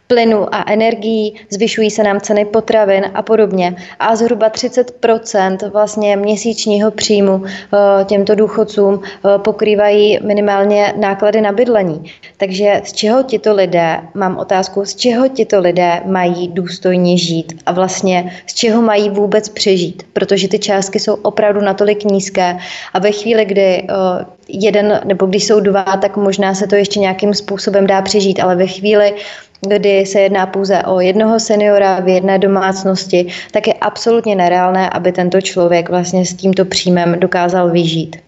[0.07, 3.75] plynu a energií, zvyšují se nám ceny potravin a podobně.
[3.99, 12.11] A zhruba 30% vlastně měsíčního příjmu eh, těmto důchodcům eh, pokrývají minimálně náklady na bydlení.
[12.37, 17.71] Takže z čeho tito lidé, mám otázku, z čeho tito lidé mají důstojně žít a
[17.71, 22.57] vlastně z čeho mají vůbec přežít, protože ty částky jsou opravdu natolik nízké
[22.93, 26.99] a ve chvíli, kdy eh, jeden nebo když jsou dva, tak možná se to ještě
[26.99, 29.13] nějakým způsobem dá přežít, ale ve chvíli,
[29.61, 35.11] kdy se jedná pouze o jednoho seniora v jedné domácnosti, tak je absolutně nereálné, aby
[35.11, 38.24] tento člověk vlastně s tímto příjmem dokázal vyžít.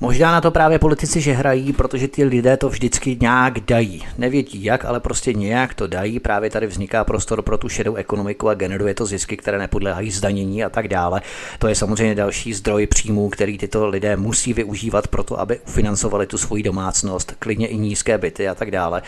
[0.00, 4.06] Možná na to právě politici že hrají, protože ty lidé to vždycky nějak dají.
[4.18, 6.20] Nevědí jak, ale prostě nějak to dají.
[6.20, 10.64] Právě tady vzniká prostor pro tu šedou ekonomiku a generuje to zisky, které nepodléhají zdanění
[10.64, 11.20] a tak dále.
[11.58, 16.26] To je samozřejmě další zdroj příjmů, který tyto lidé musí využívat pro to, aby ufinancovali
[16.26, 19.02] tu svoji domácnost, klidně i nízké byty a tak dále.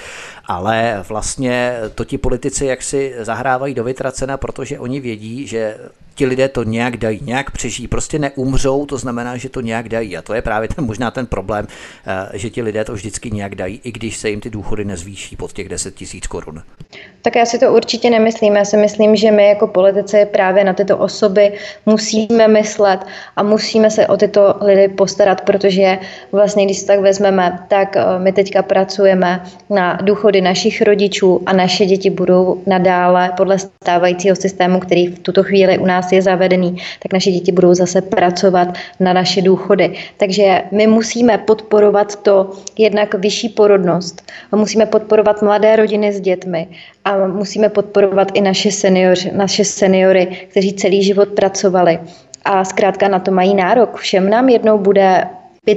[0.46, 5.76] Ale vlastně to ti politici jaksi zahrávají do vytracena, protože oni vědí, že
[6.20, 10.16] ti lidé to nějak dají, nějak přežijí, prostě neumřou, to znamená, že to nějak dají.
[10.16, 11.66] A to je právě ten, možná ten problém,
[12.06, 15.36] eh, že ti lidé to vždycky nějak dají, i když se jim ty důchody nezvýší
[15.36, 16.62] pod těch 10 tisíc korun.
[17.22, 18.56] Tak já si to určitě nemyslím.
[18.56, 21.52] Já si myslím, že my jako politici právě na tyto osoby
[21.86, 23.00] musíme myslet
[23.36, 25.98] a musíme se o tyto lidi postarat, protože
[26.32, 31.52] vlastně, když se tak vezmeme, tak eh, my teďka pracujeme na důchody našich rodičů a
[31.52, 36.76] naše děti budou nadále podle stávajícího systému, který v tuto chvíli u nás je zavedený,
[37.02, 38.68] tak naše děti budou zase pracovat
[39.00, 39.94] na naše důchody.
[40.16, 44.22] Takže my musíme podporovat to jednak vyšší porodnost,
[44.54, 46.68] musíme podporovat mladé rodiny s dětmi
[47.04, 51.98] a musíme podporovat i naše, seniori, naše seniory, kteří celý život pracovali
[52.44, 53.96] a zkrátka na to mají nárok.
[53.96, 55.24] Všem nám jednou bude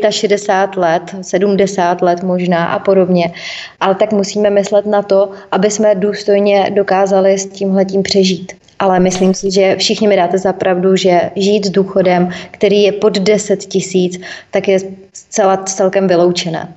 [0.10, 3.34] 65 let, 70 let možná a podobně.
[3.80, 9.34] Ale tak musíme myslet na to, aby jsme důstojně dokázali s tímhletím přežít ale myslím
[9.34, 13.60] si, že všichni mi dáte za pravdu, že žít s důchodem, který je pod 10
[13.60, 14.80] tisíc, tak je
[15.13, 16.76] zcela celkem vyloučené.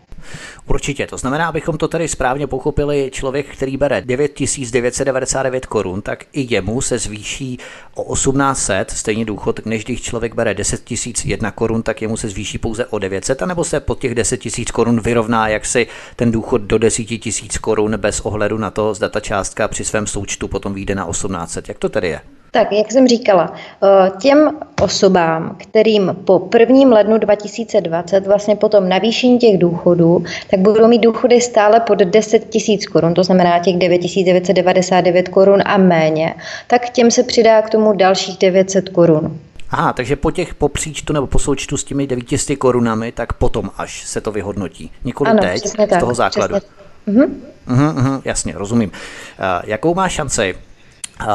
[0.67, 6.55] Určitě, to znamená, abychom to tady správně pochopili, člověk, který bere 9999 korun, tak i
[6.55, 7.59] jemu se zvýší
[7.95, 10.83] o 1800 stejně důchod, než když člověk bere 10
[11.25, 14.55] 001 korun, tak jemu se zvýší pouze o 900, anebo se pod těch 10 000
[14.73, 15.87] korun vyrovná jak si
[16.17, 17.21] ten důchod do 10 000
[17.61, 21.69] korun bez ohledu na to, zda ta částka při svém součtu potom vyjde na 1800.
[21.69, 22.21] Jak to tedy je?
[22.57, 24.51] Tak, jak jsem říkala, eh, těm
[24.83, 26.93] osobám, kterým po 1.
[26.93, 32.87] lednu 2020 vlastně potom navýšení těch důchodů, tak budou mít důchody stále pod 10 tisíc
[32.87, 36.35] korun, to znamená těch 9999 korun a méně,
[36.67, 39.39] tak těm se přidá k tomu dalších 900 korun.
[39.71, 43.71] Aha, takže po těch po příčtu nebo po součtu s těmi 900 korunami, tak potom
[43.77, 44.91] až se to vyhodnotí.
[45.05, 46.55] Nikoli ano, teď, z tak, toho základu.
[46.55, 46.71] Přesně.
[47.09, 47.31] Uh-huh.
[47.69, 48.91] Uh-huh, uh-huh, jasně, rozumím.
[48.91, 50.55] Uh, jakou má šanci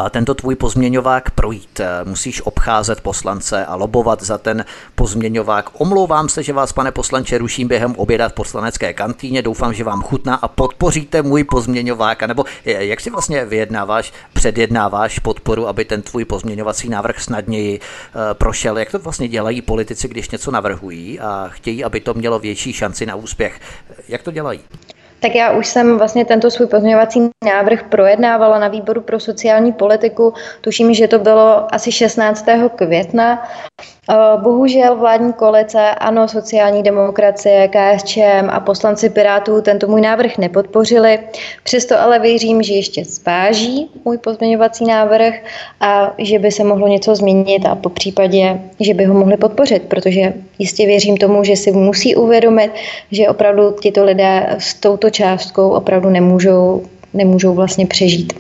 [0.09, 1.81] tento tvůj pozměňovák projít.
[2.03, 4.65] Musíš obcházet poslance a lobovat za ten
[4.95, 5.69] pozměňovák.
[5.73, 9.41] Omlouvám se, že vás, pane poslanče, ruším během oběda v poslanecké kantýně.
[9.41, 12.23] Doufám, že vám chutná a podpoříte můj pozměňovák.
[12.23, 18.33] A nebo jak si vlastně vyjednáváš, předjednáváš podporu, aby ten tvůj pozměňovací návrh snadněji eh,
[18.33, 18.77] prošel?
[18.77, 23.05] Jak to vlastně dělají politici, když něco navrhují a chtějí, aby to mělo větší šanci
[23.05, 23.59] na úspěch?
[24.07, 24.59] Jak to dělají?
[25.21, 30.33] Tak já už jsem vlastně tento svůj pozměňovací návrh projednávala na výboru pro sociální politiku.
[30.61, 32.45] Tuším, že to bylo asi 16.
[32.75, 33.43] května.
[34.09, 41.19] Eh, bohužel vládní koalice, ano, sociální demokracie, KSČM a poslanci Pirátů tento můj návrh nepodpořili.
[41.63, 45.33] Přesto ale věřím, že ještě zváží můj pozměňovací návrh
[45.79, 49.83] a že by se mohlo něco změnit a po případě, že by ho mohli podpořit,
[49.83, 52.71] protože jistě věřím tomu, že si musí uvědomit,
[53.11, 58.33] že opravdu tyto lidé s touto částkou opravdu nemůžou, nemůžou vlastně přežít.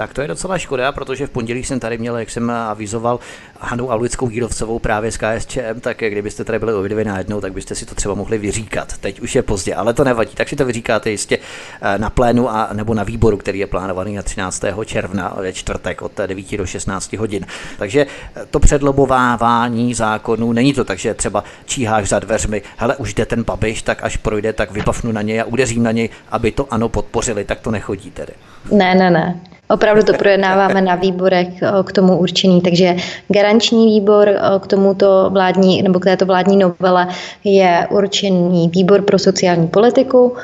[0.00, 3.20] Tak to je docela škoda, protože v pondělí jsem tady měl, jak jsem avizoval,
[3.60, 7.86] Hanu Aulickou Jírovcovou právě z KSČM, tak kdybyste tady byli obě najednou, tak byste si
[7.86, 8.98] to třeba mohli vyříkat.
[8.98, 11.38] Teď už je pozdě, ale to nevadí, tak si to vyříkáte jistě
[11.82, 14.64] eh, na plénu a nebo na výboru, který je plánovaný na 13.
[14.84, 17.46] června ve čtvrtek od 9 do 16 hodin.
[17.78, 23.14] Takže eh, to předlobovávání zákonů není to tak, že třeba číháš za dveřmi, hele, už
[23.14, 26.52] jde ten babiš, tak až projde, tak vypafnu na něj a udeřím na něj, aby
[26.52, 28.32] to ano podpořili, tak to nechodí tedy.
[28.72, 29.40] Ne, ne, ne.
[29.70, 31.48] Opravdu to projednáváme na výborech
[31.84, 32.96] k tomu určený, takže
[33.28, 34.30] garanční výbor
[34.60, 37.06] k tomuto vládní, nebo k této vládní novele
[37.44, 40.36] je určený výbor pro sociální politiku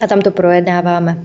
[0.00, 1.18] a tam to projednáváme.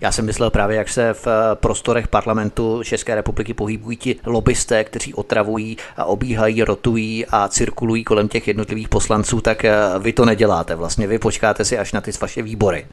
[0.00, 5.14] Já jsem myslel právě, jak se v prostorech parlamentu České republiky pohybují ti lobbysté, kteří
[5.14, 10.74] otravují a obíhají, rotují a cirkulují kolem těch jednotlivých poslanců, tak eh, vy to neděláte
[10.74, 11.06] vlastně.
[11.06, 12.86] Vy počkáte si až na ty vaše výbory.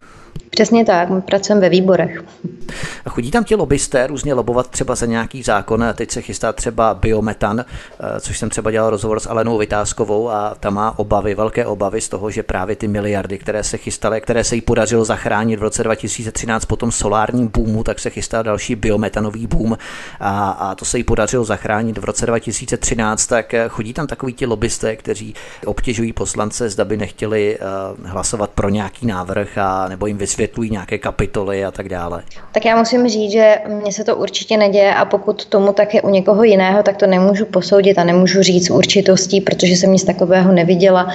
[0.49, 2.23] Přesně tak, my pracujeme ve výborech.
[3.05, 5.85] A chodí tam ti lobbysté různě lobovat třeba za nějaký zákon.
[5.93, 10.55] Teď se chystá třeba biometan, eh, což jsem třeba dělal rozhovor s Alenou Vytázkovou a
[10.59, 14.43] ta má obavy, velké obavy z toho, že právě ty miliardy, které se chystaly, které
[14.43, 18.75] se jí podařilo zachránit v roce 2013 po tom solárním boomu, tak se chystá další
[18.75, 19.77] biometanový boom
[20.19, 24.33] a, a to se jí podařilo zachránit v roce 2013, tak eh, chodí tam takový
[24.33, 25.33] ti lobbysté, kteří
[25.65, 30.97] obtěžují poslance, zda by nechtěli uh, hlasovat pro nějaký návrh a nebo jim vysvětlují nějaké
[30.97, 32.23] kapitoly a tak dále.
[32.51, 36.01] Tak já musím říct, že mně se to určitě neděje a pokud tomu tak je
[36.01, 40.51] u někoho jiného, tak to nemůžu posoudit a nemůžu říct určitostí, protože jsem nic takového
[40.51, 41.07] neviděla.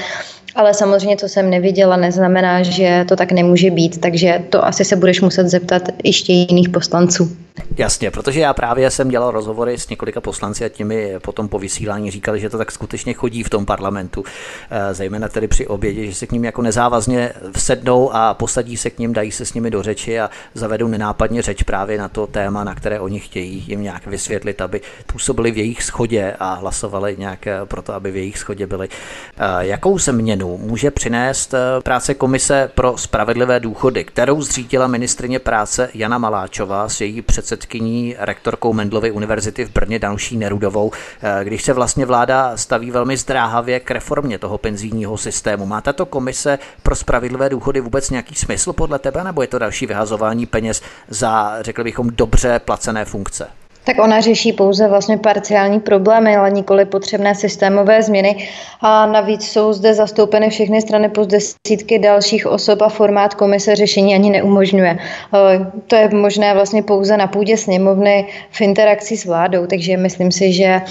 [0.54, 4.96] Ale samozřejmě, co jsem neviděla, neznamená, že to tak nemůže být, takže to asi se
[4.96, 7.36] budeš muset zeptat ještě jiných poslanců.
[7.76, 12.10] Jasně, protože já právě jsem dělal rozhovory s několika poslanci a těmi potom po vysílání
[12.10, 14.24] říkali, že to tak skutečně chodí v tom parlamentu,
[14.70, 18.90] eh, zejména tedy při obědě, že se k ním jako nezávazně vsednou a posadí se
[18.90, 22.26] k ním, dají se s nimi do řeči a zavedou nenápadně řeč právě na to
[22.26, 27.16] téma, na které oni chtějí jim nějak vysvětlit, aby působili v jejich schodě a hlasovali
[27.18, 28.88] nějak eh, pro to, aby v jejich schodě byli.
[28.88, 36.18] Eh, jakou změnu může přinést práce Komise pro spravedlivé důchody, kterou zřídila ministrině práce Jana
[36.18, 41.72] Maláčová s její před předsedkyní rektorkou Mendlovy univerzity v Brně Danuší Nerudovou, eh, když se
[41.72, 45.66] vlastně vláda staví velmi zdráhavě k reformě toho penzijního systému.
[45.66, 49.86] Má tato komise pro spravedlivé důchody vůbec nějaký smysl podle tebe, nebo je to další
[49.86, 53.61] vyhazování peněz za, řekl bychom, dobře placené funkce?
[53.84, 58.48] Tak ona řeší pouze vlastně parciální problémy, ale nikoli potřebné systémové změny.
[58.80, 64.14] A navíc jsou zde zastoupeny všechny strany plus desítky dalších osob a formát komise řešení
[64.14, 64.98] ani neumožňuje.
[64.98, 70.32] Eh, to je možné vlastně pouze na půdě sněmovny v interakci s vládou, takže myslím
[70.32, 70.82] si, že eh,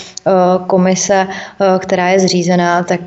[0.68, 3.02] komise, eh, která je zřízená, tak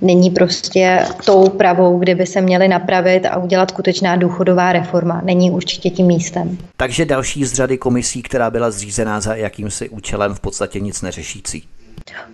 [0.00, 5.20] není prostě tou pravou, kde by se měly napravit a udělat skutečná důchodová reforma.
[5.24, 6.58] Není určitě tím místem.
[6.76, 11.02] Takže další z řady komisí, která byla zřízena zřízená za jakýmsi účelem v podstatě nic
[11.02, 11.68] neřešící.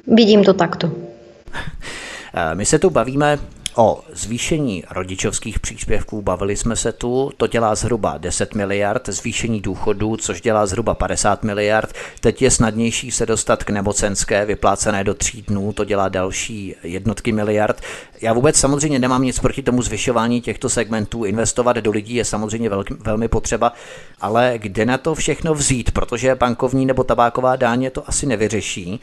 [0.06, 0.92] Vidím to takto.
[2.34, 3.38] Eh, my se tu bavíme
[3.76, 10.16] o zvýšení rodičovských příspěvků bavili jsme se tu, to dělá zhruba 10 miliard, zvýšení důchodů,
[10.16, 11.92] což dělá zhruba 50 miliard.
[12.20, 17.32] Teď je snadnější se dostat k nemocenské vyplácené do tří dnů, to dělá další jednotky
[17.32, 17.80] miliard.
[18.22, 22.68] Já vůbec samozřejmě nemám nic proti tomu zvyšování těchto segmentů, investovat do lidí je samozřejmě
[22.68, 23.72] velký, velmi potřeba,
[24.20, 29.00] ale kde na to všechno vzít, protože bankovní nebo tabáková dáně to asi nevyřeší.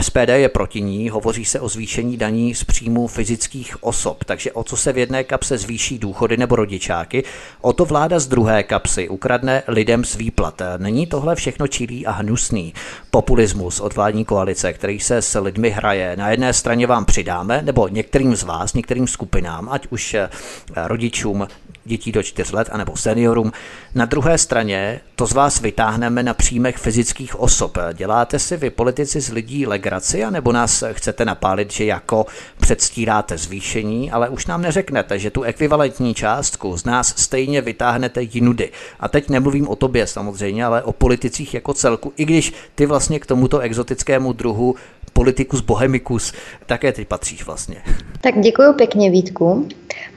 [0.00, 4.64] SPD je proti ní, hovoří se o zvýšení daní z příjmu fyzických osob, takže o
[4.64, 7.24] co se v jedné kapse zvýší důchody nebo rodičáky,
[7.60, 10.62] o to vláda z druhé kapsy ukradne lidem z výplat.
[10.78, 12.74] Není tohle všechno čilý a hnusný
[13.14, 16.16] populismus od vládní koalice, který se s lidmi hraje.
[16.16, 20.28] Na jedné straně vám přidáme, nebo některým z vás, některým skupinám, ať už eh,
[20.74, 21.46] rodičům
[21.84, 23.52] dětí do 4 let anebo seniorům.
[23.94, 27.78] Na druhé straně to z vás vytáhneme na příjmech fyzických osob.
[27.92, 32.26] Děláte si vy politici z lidí legraci, anebo nás chcete napálit, že jako
[32.60, 38.70] předstíráte zvýšení, ale už nám neřeknete, že tu ekvivalentní částku z nás stejně vytáhnete jinudy.
[39.00, 43.03] A teď nemluvím o tobě samozřejmě, ale o politicích jako celku, i když ty vlastně
[43.20, 44.74] k tomuto exotickému druhu
[45.12, 46.32] politikus bohemikus
[46.66, 47.82] také ty patříš vlastně.
[48.20, 49.68] Tak děkuji pěkně Vítku,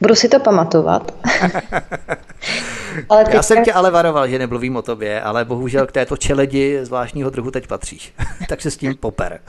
[0.02, 1.12] budu si to pamatovat.
[3.10, 3.38] ale teďka...
[3.38, 7.30] Já jsem tě ale varoval, že nemluvím o tobě, ale bohužel k této čeledi zvláštního
[7.30, 8.14] druhu teď patříš.
[8.50, 9.40] tak se s tím poper.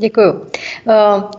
[0.00, 0.46] Děkuju.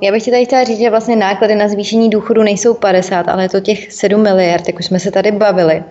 [0.01, 3.43] Já bych ti tady chtěla říct, že vlastně náklady na zvýšení důchodu nejsou 50, ale
[3.43, 5.83] je to těch 7 miliard, jak už jsme se tady bavili.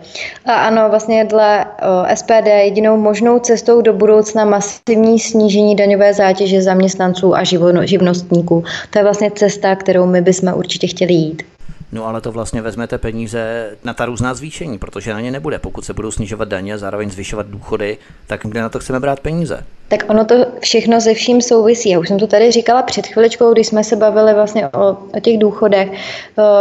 [0.46, 1.66] A ano, vlastně dle
[2.14, 7.44] SPD jedinou možnou cestou do budoucna masivní snížení daňové zátěže zaměstnanců a
[7.84, 8.64] živnostníků.
[8.90, 11.42] To je vlastně cesta, kterou my bychom určitě chtěli jít.
[11.92, 15.58] No ale to vlastně vezmete peníze na ta různá zvýšení, protože na ně nebude.
[15.58, 19.20] Pokud se budou snižovat daně a zároveň zvyšovat důchody, tak kde na to chceme brát
[19.20, 19.64] peníze?
[19.88, 21.90] Tak ono to všechno se vším souvisí.
[21.90, 25.20] Já už jsem to tady říkala před chviličkou, když jsme se bavili vlastně o, o
[25.20, 25.88] těch důchodech,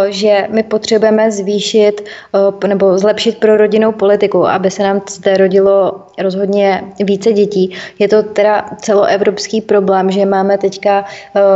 [0.09, 2.05] že my potřebujeme zvýšit
[2.67, 7.73] nebo zlepšit pro rodinnou politiku, aby se nám zde rodilo rozhodně více dětí.
[7.99, 11.05] Je to teda celoevropský problém, že máme teďka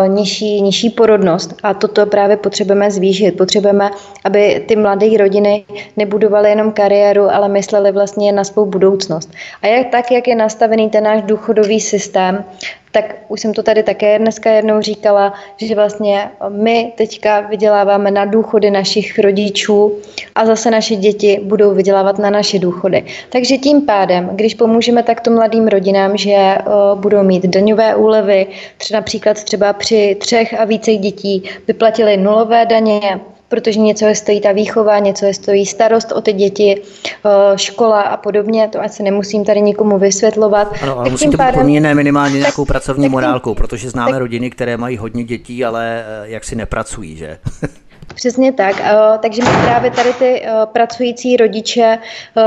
[0.07, 3.37] nižší, nižší porodnost a toto právě potřebujeme zvýšit.
[3.37, 3.91] Potřebujeme,
[4.23, 5.65] aby ty mladé rodiny
[5.97, 9.29] nebudovaly jenom kariéru, ale mysleli vlastně na svou budoucnost.
[9.61, 12.45] A jak tak, jak je nastavený ten náš důchod důchodový systém,
[12.91, 18.25] tak už jsem to tady také dneska jednou říkala, že vlastně my teďka vyděláváme na
[18.25, 19.97] důchody našich rodičů
[20.35, 23.05] a zase naše děti budou vydělávat na naše důchody.
[23.29, 26.57] Takže tím pádem, když pomůžeme takto mladým rodinám, že
[26.95, 28.47] budou mít daňové úlevy,
[28.77, 33.19] třeba například třeba při třech a více dětí vyplatili nulové daně,
[33.51, 38.01] protože něco je stojí ta výchova, něco je stojí starost o ty děti, eh, škola
[38.01, 40.73] a podobně, to asi nemusím tady nikomu vysvětlovat.
[40.81, 41.53] Ano, ale musíte pádem...
[41.53, 45.23] být poměrné minimálně nějakou tak, pracovní tak, morálkou, protože známe tak, rodiny, které mají hodně
[45.23, 47.37] dětí, ale eh, jak si nepracují, že?
[48.15, 48.75] Přesně tak.
[48.79, 51.97] Eh, takže my právě tady ty pracující rodiče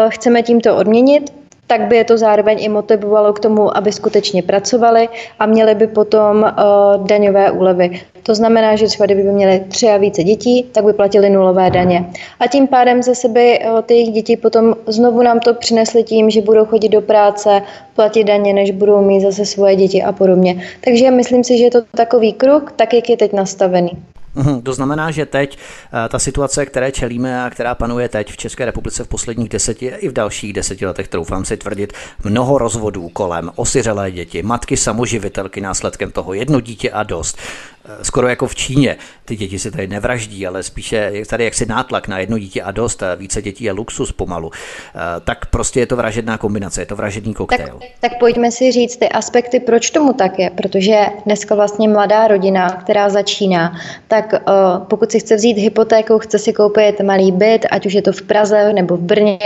[0.08, 5.08] chceme tímto odměnit, tak by je to zároveň i motivovalo k tomu, aby skutečně pracovali
[5.38, 8.00] a měli by potom uh, daňové úlevy.
[8.22, 12.04] To znamená, že třeba kdyby měli tři a více dětí, tak by platili nulové daně.
[12.40, 16.30] A tím pádem zase by uh, ty jejich děti potom znovu nám to přinesly tím,
[16.30, 17.62] že budou chodit do práce,
[17.94, 20.62] platit daně, než budou mít zase svoje děti a podobně.
[20.80, 23.90] Takže myslím si, že je to takový kruh, tak jak je teď nastavený.
[24.34, 28.36] Mhm, to znamená, že teď eh, ta situace, které čelíme a která panuje teď v
[28.36, 31.92] České republice v posledních deseti i v dalších deseti letech, troufám si tvrdit,
[32.24, 37.38] mnoho rozvodů kolem, osiřelé děti, matky samoživitelky následkem toho, jedno dítě a dost.
[37.86, 38.96] Eh, skoro jako v Číně.
[39.24, 42.70] Ty děti se tady nevraždí, ale spíše je tady jaksi nátlak na jedno dítě a
[42.70, 44.50] dost, více dětí je luxus pomalu.
[44.54, 47.78] Eh, tak prostě je to vražedná kombinace, je to vražedný koktejl.
[47.80, 52.28] Tak, tak pojďme si říct ty aspekty, proč tomu tak je, protože dneska vlastně mladá
[52.28, 57.66] rodina, která začíná, tak uh, pokud si chce vzít hypotéku, chce si koupit malý byt,
[57.70, 59.38] ať už je to v Praze nebo v Brně,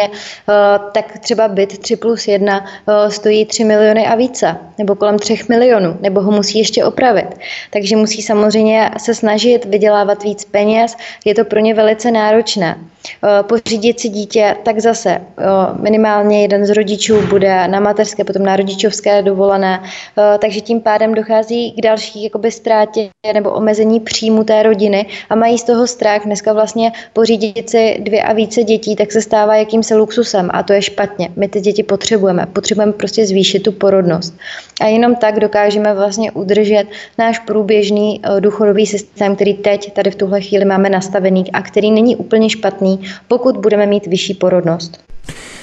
[0.92, 5.38] tak třeba byt 3 plus 1 uh, stojí 3 miliony a více, nebo kolem 3
[5.48, 7.28] milionů, nebo ho musí ještě opravit.
[7.70, 12.76] Takže musí samozřejmě se snažit vydělávat víc peněz, je to pro ně velice náročné.
[13.24, 15.44] Eh, pořídit si dítě, tak zase eh,
[15.80, 21.14] minimálně jeden z rodičů bude na mateřské, potom na rodičovské dovolené, eh, takže tím pádem
[21.14, 26.22] dochází k další jakoby ztrátě nebo omezení příjmu té rodiny a mají z toho strach.
[26.24, 30.72] Dneska vlastně pořídit si dvě a více dětí, tak se stává jakýmsi luxusem a to
[30.72, 31.28] je špatně.
[31.36, 34.34] My ty děti potřebujeme, potřebujeme prostě zvýšit tu porodnost.
[34.80, 36.86] A jenom tak dokážeme vlastně udržet
[37.18, 42.16] náš průběžný důchodový systém, který teď tady v tuhle chvíli máme nastavený a který není
[42.16, 45.00] úplně špatný, pokud budeme mít vyšší porodnost.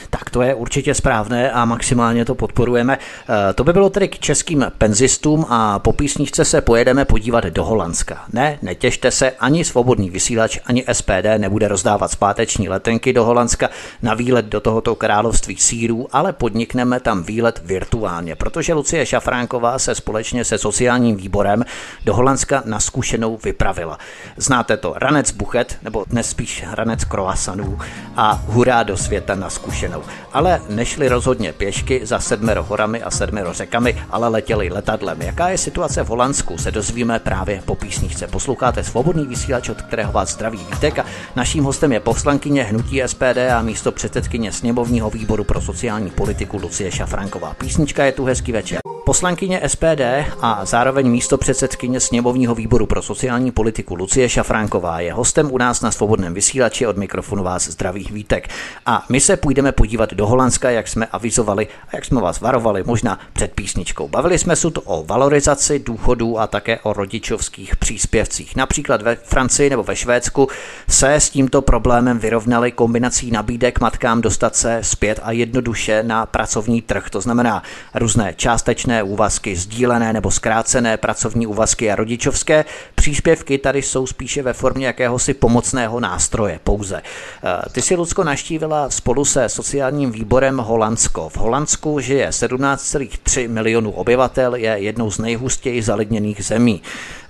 [0.09, 2.97] Tak to je určitě správné a maximálně to podporujeme.
[2.97, 7.65] Eh, to by bylo tedy k českým penzistům a po písničce se pojedeme podívat do
[7.65, 8.25] Holandska.
[8.33, 13.69] Ne, netěšte se, ani svobodný vysílač, ani SPD nebude rozdávat zpáteční letenky do Holandska
[14.01, 19.95] na výlet do tohoto království sírů, ale podnikneme tam výlet virtuálně, protože Lucie Šafránková se
[19.95, 21.65] společně se sociálním výborem
[22.05, 23.97] do Holandska na zkušenou vypravila.
[24.37, 27.79] Znáte to, ranec buchet, nebo dnes spíš ranec kroasanů
[28.15, 29.94] a hurá do světa na zkušenou
[30.33, 35.21] ale nešli rozhodně pěšky za sedmero horami a sedmero řekami, ale letěli letadlem.
[35.21, 38.27] Jaká je situace v Holandsku, se dozvíme právě po písničce.
[38.27, 43.37] Posloucháte svobodný vysílač, od kterého vás zdraví Vítek a naším hostem je poslankyně Hnutí SPD
[43.57, 47.53] a místo předsedkyně sněmovního výboru pro sociální politiku Lucie Šafranková.
[47.53, 48.94] Písnička je tu hezký večer.
[49.05, 50.01] Poslankyně SPD
[50.41, 55.81] a zároveň místo předsedkyně sněmovního výboru pro sociální politiku Lucie Šafránková je hostem u nás
[55.81, 58.49] na svobodném vysílači od mikrofonu vás zdraví Vítek.
[58.85, 62.83] A my se půjdeme podívat do Holandska, jak jsme avizovali a jak jsme vás varovali,
[62.85, 64.07] možná před písničkou.
[64.07, 68.55] Bavili jsme se tu o valorizaci důchodů a také o rodičovských příspěvcích.
[68.55, 70.47] Například ve Francii nebo ve Švédsku
[70.89, 76.81] se s tímto problémem vyrovnali kombinací nabídek matkám dostat se zpět a jednoduše na pracovní
[76.81, 77.09] trh.
[77.09, 77.63] To znamená
[77.95, 82.65] různé částečné úvazky, sdílené nebo zkrácené pracovní úvazky a rodičovské
[82.95, 87.01] příspěvky tady jsou spíše ve formě jakéhosi pomocného nástroje pouze.
[87.43, 91.29] Eh, ty si, Lucko, naštívila spolu se sociálním výborem Holandsko.
[91.29, 96.81] V Holandsku žije 17,3 milionů obyvatel, je jednou z nejhustěji zalidněných zemí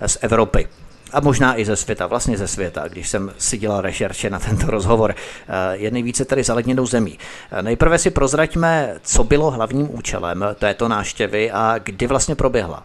[0.05, 0.67] z Evropy
[1.13, 4.71] a možná i ze světa, vlastně ze světa, když jsem si dělal rešerše na tento
[4.71, 7.19] rozhovor, eh, je nejvíce tady zaledněnou zemí.
[7.51, 12.83] Eh, nejprve si prozraďme, co bylo hlavním účelem této náštěvy a kdy vlastně proběhla.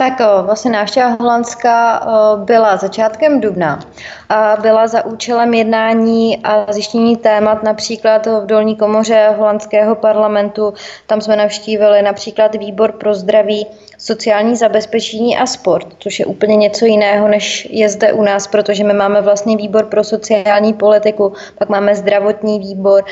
[0.00, 2.06] Tak vlastně návštěva Holandska
[2.36, 3.80] byla začátkem dubna
[4.28, 10.74] a byla za účelem jednání a zjištění témat například v dolní komoře holandského parlamentu.
[11.06, 13.66] Tam jsme navštívili například výbor pro zdraví,
[14.00, 18.84] sociální zabezpečení a sport, což je úplně něco jiného, než je zde u nás, protože
[18.84, 23.04] my máme vlastně výbor pro sociální politiku, pak máme zdravotní výbor,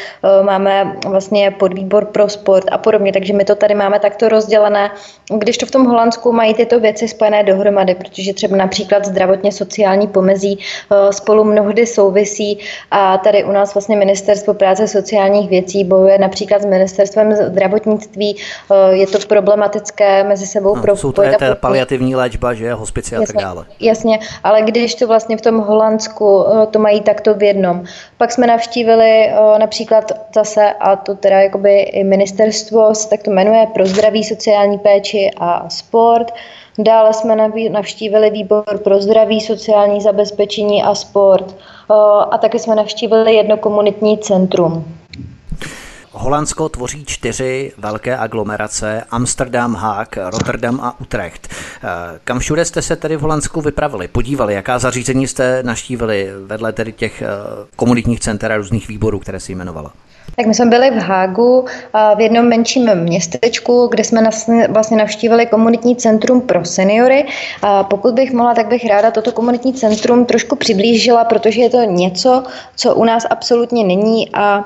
[0.42, 4.90] máme vlastně podvýbor pro sport a podobně, takže my to tady máme takto rozdělené.
[5.38, 9.52] Když to v tom Holandsku mají tyto to věci spojené dohromady, protože třeba například zdravotně
[9.52, 12.58] sociální pomezí eh, spolu mnohdy souvisí
[12.90, 18.36] a tady u nás vlastně Ministerstvo práce sociálních věcí bojuje například s Ministerstvem zdravotnictví.
[18.36, 20.77] Eh, je to problematické mezi sebou.
[20.82, 23.64] Pro jsou to je paliativní léčba, že hospice a tak dále.
[23.80, 27.84] Jasně, ale když to vlastně v tom Holandsku to mají takto v jednom.
[28.16, 33.66] Pak jsme navštívili například zase, a to teda jakoby i ministerstvo se tak to jmenuje,
[33.74, 36.34] pro zdraví, sociální péči a sport.
[36.78, 37.36] Dále jsme
[37.70, 41.56] navštívili výbor pro zdraví, sociální zabezpečení a sport.
[42.30, 44.97] A taky jsme navštívili jedno komunitní centrum.
[46.12, 51.48] Holandsko tvoří čtyři velké aglomerace, Amsterdam, Haag, Rotterdam a Utrecht.
[52.24, 56.92] Kam všude jste se tedy v Holandsku vypravili, podívali, jaká zařízení jste naštívili vedle tedy
[56.92, 57.22] těch
[57.76, 59.92] komunitních center a různých výborů, které si jmenovala?
[60.36, 61.64] Tak my jsme byli v Hágu
[62.16, 64.30] v jednom menším městečku, kde jsme
[64.68, 67.26] vlastně navštívili komunitní centrum pro seniory.
[67.82, 72.42] Pokud bych mohla, tak bych ráda toto komunitní centrum trošku přiblížila, protože je to něco,
[72.76, 74.64] co u nás absolutně není a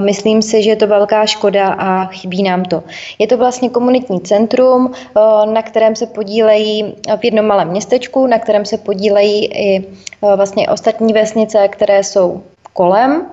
[0.00, 2.82] myslím si, že je to velká škoda a chybí nám to.
[3.18, 4.92] Je to vlastně komunitní centrum,
[5.44, 9.84] na kterém se podílejí v jednom malém městečku, na kterém se podílejí i
[10.36, 12.42] vlastně ostatní vesnice, které jsou
[12.72, 13.26] kolem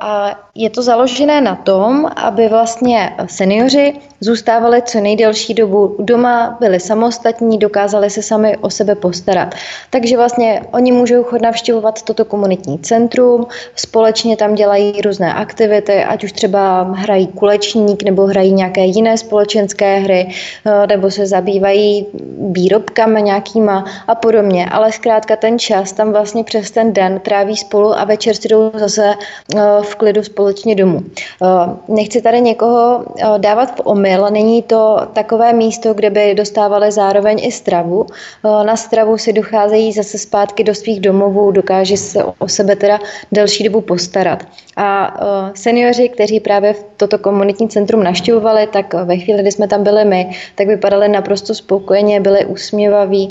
[0.00, 6.80] a je to založené na tom, aby vlastně seniori zůstávali co nejdelší dobu doma, byli
[6.80, 9.54] samostatní, dokázali se sami o sebe postarat.
[9.90, 13.46] Takže vlastně oni můžou chod navštěvovat toto komunitní centrum,
[13.76, 19.98] společně tam dělají různé aktivity, ať už třeba hrají kulečník nebo hrají nějaké jiné společenské
[19.98, 20.28] hry,
[20.66, 22.06] eh, nebo se zabývají
[22.38, 24.66] výrobkami nějakýma a podobně.
[24.72, 28.70] Ale zkrátka ten čas tam vlastně přes ten den tráví spolu a večer si jdou
[28.74, 29.14] zase
[29.56, 31.00] eh, v klidu společně domů.
[31.42, 31.46] Eh,
[31.88, 33.04] nechci tady někoho
[33.38, 34.30] dávat v omyl, omyl.
[34.30, 38.06] Není to takové místo, kde by dostávali zároveň i stravu.
[38.10, 42.98] Eh, na stravu si docházejí zase zpátky do svých domovů, dokáže se o sebe teda
[43.32, 44.42] delší dobu postarat.
[44.76, 49.68] A eh, seniori, kteří právě v toto komunitní centrum naštěvovali, tak ve chvíli, kdy jsme
[49.68, 53.28] tam byli my, tak vypadali naprosto spokojeně, byli usměvaví.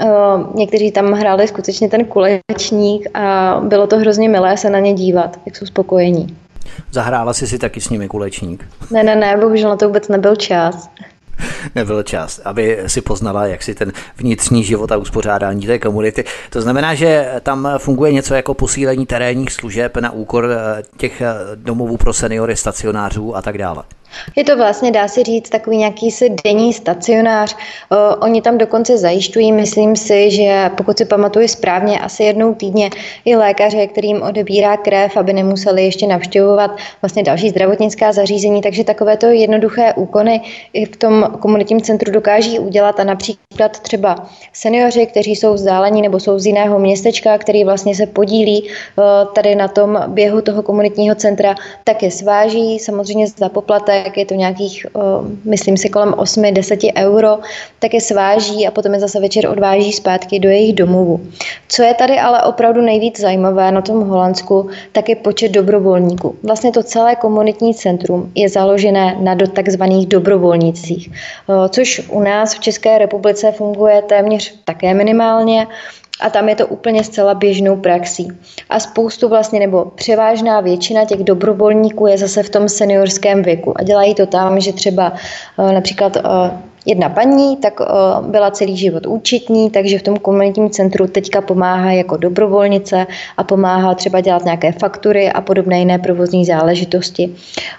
[0.00, 0.06] Eh,
[0.54, 5.40] někteří tam hráli skutečně ten kulečník a bylo to hrozně milé se na ně dívat,
[5.46, 6.36] jak jsou spokojení.
[6.92, 8.68] Zahrála jsi si taky s nimi kulečník?
[8.90, 10.90] Ne, ne, ne, bohužel na to vůbec nebyl čas.
[11.74, 16.24] Nebyl čas, aby si poznala, jak si ten vnitřní život a uspořádání té komunity.
[16.50, 21.34] To znamená, že tam funguje něco jako posílení terénních služeb na úkor eh, těch eh,
[21.54, 23.82] domovů pro seniory, stacionářů a tak dále.
[24.36, 27.56] Je to vlastně, dá se říct, takový nějaký si denní stacionář.
[28.20, 32.90] Oni tam dokonce zajišťují, myslím si, že pokud si pamatuju správně, asi jednou týdně
[33.24, 38.62] i lékaře, kterým odebírá krev, aby nemuseli ještě navštěvovat vlastně další zdravotnická zařízení.
[38.62, 40.40] Takže takovéto jednoduché úkony
[40.72, 46.20] i v tom komunitním centru dokáží udělat a například třeba seniori, kteří jsou vzdálení nebo
[46.20, 48.68] jsou z jiného městečka, který vlastně se podílí
[49.34, 51.54] tady na tom běhu toho komunitního centra,
[51.84, 54.86] tak je sváží, samozřejmě za poplatek tak je to nějakých,
[55.44, 57.38] myslím si, kolem 8-10 euro,
[57.78, 61.20] tak je sváží a potom je zase večer odváží zpátky do jejich domovů.
[61.68, 66.36] Co je tady ale opravdu nejvíc zajímavé na tom Holandsku, tak je počet dobrovolníků.
[66.42, 71.10] Vlastně to celé komunitní centrum je založené na do takzvaných dobrovolnicích,
[71.68, 75.66] což u nás v České republice funguje téměř také minimálně
[76.20, 78.28] a tam je to úplně zcela běžnou praxí.
[78.70, 83.82] A spoustu vlastně, nebo převážná většina těch dobrovolníků je zase v tom seniorském věku a
[83.82, 85.12] dělají to tam, že třeba
[85.58, 86.22] eh, například eh,
[86.86, 87.86] Jedna paní tak uh,
[88.26, 93.06] byla celý život účetní, takže v tom komunitním centru teďka pomáhá jako dobrovolnice
[93.36, 97.28] a pomáhá třeba dělat nějaké faktury a podobné jiné provozní záležitosti.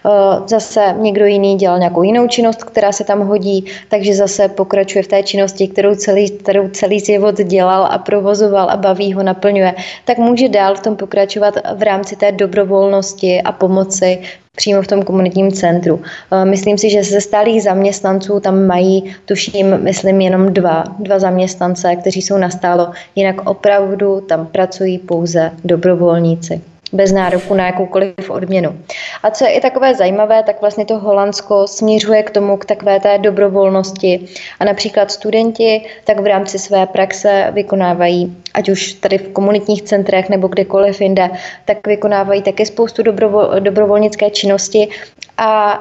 [0.05, 5.03] Uh, zase někdo jiný dělal nějakou jinou činnost, která se tam hodí, takže zase pokračuje
[5.03, 9.75] v té činnosti, kterou celý, kterou celý život dělal a provozoval a baví ho, naplňuje,
[10.05, 14.19] tak může dál v tom pokračovat v rámci té dobrovolnosti a pomoci
[14.55, 16.01] přímo v tom komunitním centru.
[16.31, 21.95] Eh, myslím si, že ze stálých zaměstnanců tam mají, tuším, myslím, jenom dva, dva zaměstnance,
[21.95, 26.61] kteří jsou nastálo, jinak opravdu tam pracují pouze dobrovolníci
[26.95, 28.79] bez nároku na jakoukoliv odměnu.
[29.23, 32.99] A co je i takové zajímavé, tak vlastně to Holandsko směřuje k tomu, k takové
[32.99, 34.27] té dobrovolnosti.
[34.59, 40.29] A například studenti tak v rámci své praxe vykonávají, ať už tady v komunitních centrech
[40.29, 41.29] nebo kdekoliv jinde,
[41.65, 44.89] tak vykonávají také spoustu dobrovol, dobrovolnické činnosti
[45.37, 45.79] a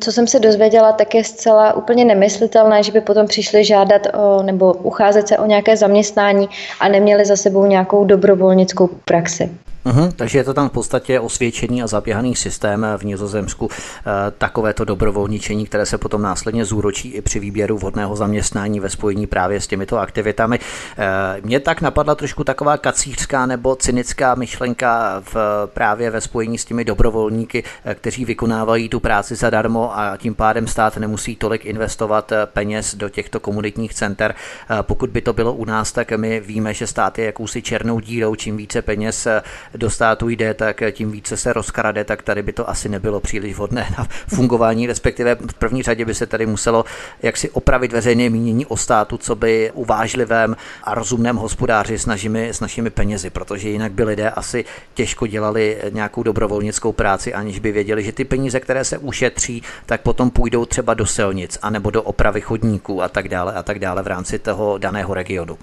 [0.00, 4.42] co jsem se dozvěděla, tak je zcela úplně nemyslitelné, že by potom přišli žádat o,
[4.42, 6.48] nebo ucházet se o nějaké zaměstnání
[6.80, 9.50] a neměli za sebou nějakou dobrovolnickou praxi.
[9.84, 14.84] Uhum, takže je to tam v podstatě osvědčený a zaběhaný systém v Nizozemsku, e, takovéto
[14.84, 19.66] dobrovolničení, které se potom následně zúročí i při výběru vhodného zaměstnání ve spojení právě s
[19.66, 20.58] těmito aktivitami.
[20.58, 26.64] E, mě tak napadla trošku taková kacířská nebo cynická myšlenka v, právě ve spojení s
[26.64, 27.64] těmi dobrovolníky,
[27.94, 33.40] kteří vykonávají tu práci zadarmo a tím pádem stát nemusí tolik investovat peněz do těchto
[33.40, 34.34] komunitních center.
[34.82, 38.34] Pokud by to bylo u nás, tak my víme, že stát je jakousi černou dírou,
[38.34, 39.28] čím více peněz
[39.74, 43.54] do státu jde, tak tím více se rozkrade, tak tady by to asi nebylo příliš
[43.54, 46.84] vhodné na fungování, respektive v první řadě by se tady muselo
[47.22, 52.60] jaksi opravit veřejné mínění o státu, co by uvážlivém a rozumném hospodáři s našimi, s
[52.60, 54.64] našimi penězi, protože jinak by lidé asi
[54.94, 60.00] těžko dělali nějakou dobrovolnickou práci, aniž by věděli, že ty peníze, které se ušetří, tak
[60.00, 64.02] potom půjdou třeba do silnic, anebo do opravy chodníků a tak dále a tak dále
[64.02, 65.58] v rámci toho daného regionu.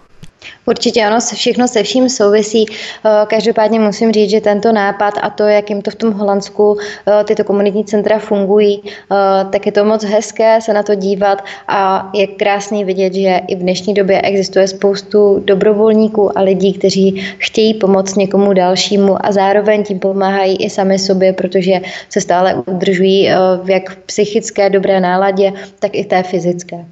[0.66, 2.66] Určitě ano, všechno se vším souvisí.
[2.70, 6.78] Eh, každopádně musím říct, že tento nápad a to, jak jim to v tom Holandsku
[6.80, 11.44] eh, tyto komunitní centra fungují, eh, tak je to moc hezké se na to dívat
[11.68, 17.36] a je krásný vidět, že i v dnešní době existuje spoustu dobrovolníků a lidí, kteří
[17.38, 23.30] chtějí pomoct někomu dalšímu a zároveň tím pomáhají i sami sobě, protože se stále udržují
[23.64, 26.86] v jak psychické dobré náladě, tak i té fyzické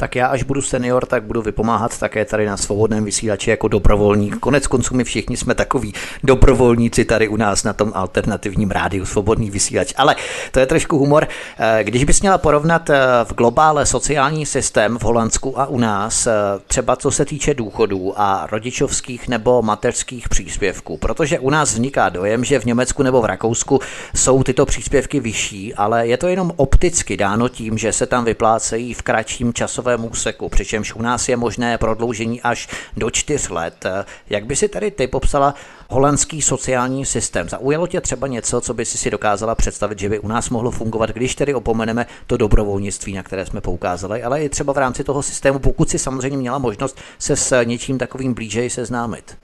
[0.00, 4.38] tak já až budu senior, tak budu vypomáhat také tady na svobodném vysílači jako dobrovolník.
[4.38, 5.94] Konec konců my všichni jsme takový
[6.24, 9.92] dobrovolníci tady u nás na tom alternativním rádiu Svobodný vysílač.
[9.96, 10.16] Ale
[10.52, 11.28] to je trošku humor.
[11.58, 16.26] Eh, když bys měla porovnat eh, v globále sociální systém v Holandsku a u nás,
[16.26, 16.32] eh,
[16.66, 22.44] třeba co se týče důchodů a rodičovských nebo mateřských příspěvků, protože u nás vzniká dojem,
[22.44, 23.80] že v Německu nebo v Rakousku
[24.14, 28.94] jsou tyto příspěvky vyšší, ale je to jenom opticky dáno tím, že se tam vyplácejí
[28.94, 33.86] v kratším časovém časovém úseku, přičemž u nás je možné prodloužení až do čtyř let.
[34.30, 35.54] Jak by si tady ty popsala
[35.90, 37.48] holandský sociální systém?
[37.48, 40.70] Zaujalo tě třeba něco, co by si si dokázala představit, že by u nás mohlo
[40.70, 45.04] fungovat, když tedy opomeneme to dobrovolnictví, na které jsme poukázali, ale i třeba v rámci
[45.04, 49.36] toho systému, pokud si samozřejmě měla možnost se s něčím takovým blíže seznámit?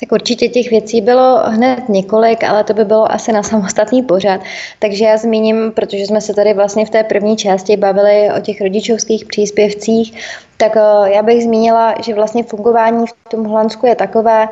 [0.00, 4.40] Tak určitě těch věcí bylo hned několik, ale to by bylo asi na samostatný pořad.
[4.78, 8.60] Takže já zmíním, protože jsme se tady vlastně v té první části bavili o těch
[8.60, 10.14] rodičovských příspěvcích,
[10.56, 14.48] tak eh, já bych zmínila, že vlastně fungování v tom Holandsku je takové,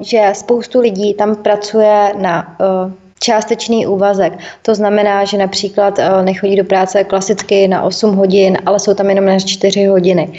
[0.00, 4.38] že spoustu lidí tam pracuje na eh, částečný úvazek.
[4.62, 9.26] To znamená, že například nechodí do práce klasicky na 8 hodin, ale jsou tam jenom
[9.26, 10.32] na 4 hodiny.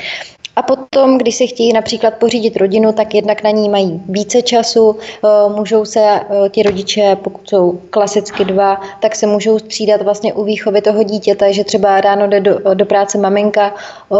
[0.55, 4.95] A potom, když si chtějí například pořídit rodinu, tak jednak na ní mají více času,
[4.99, 10.33] eh, můžou se eh, ti rodiče, pokud jsou klasicky dva, tak se můžou střídat vlastně
[10.33, 13.75] u výchovy toho dítěte, že třeba ráno jde do, do práce maminka,
[14.11, 14.15] eh,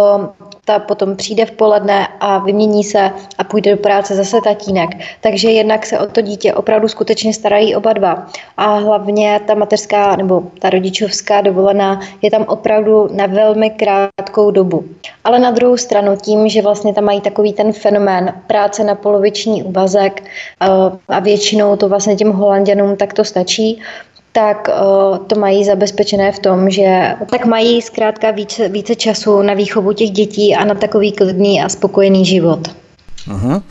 [0.66, 4.90] ta potom přijde v poledne a vymění se a půjde do práce zase tatínek.
[5.22, 8.28] Takže jednak se o to dítě opravdu skutečně starají oba dva.
[8.58, 14.84] A hlavně ta mateřská nebo ta rodičovská dovolená je tam opravdu na velmi krátkou dobu.
[15.24, 19.64] Ale na druhou stranu tím, že vlastně tam mají takový ten fenomén práce na poloviční
[19.64, 20.68] úvazek eh,
[21.08, 23.82] a většinou to vlastně těm holanděnům tak to stačí,
[24.34, 29.54] tak uh, to mají zabezpečené v tom, že tak mají zkrátka více, více času na
[29.54, 32.60] výchovu těch dětí a na takový klidný a spokojený život.
[33.28, 33.62] Uh-huh.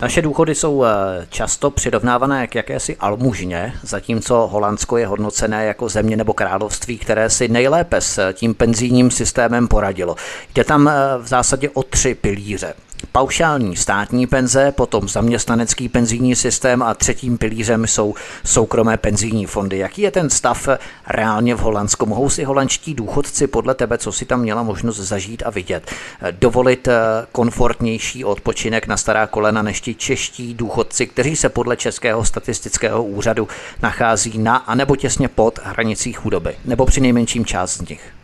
[0.00, 0.84] Naše důchody jsou
[1.30, 7.48] často přirovnávané k jakési almužně, zatímco Holandsko je hodnocené jako země nebo království, které si
[7.48, 10.16] nejlépe s tím penzijním systémem poradilo.
[10.54, 12.74] Jde tam v zásadě o tři pilíře
[13.12, 19.78] paušální státní penze, potom zaměstnanecký penzijní systém a třetím pilířem jsou soukromé penzijní fondy.
[19.78, 20.68] Jaký je ten stav
[21.06, 22.06] reálně v Holandsku?
[22.06, 25.90] Mohou si holandští důchodci podle tebe, co si tam měla možnost zažít a vidět,
[26.30, 26.94] dovolit eh,
[27.32, 33.48] komfortnější odpočinek na stará kolena než ti čeští důchodci, kteří se podle Českého statistického úřadu
[33.82, 38.21] nachází na anebo těsně pod hranicí chudoby, nebo při nejmenším část z nich?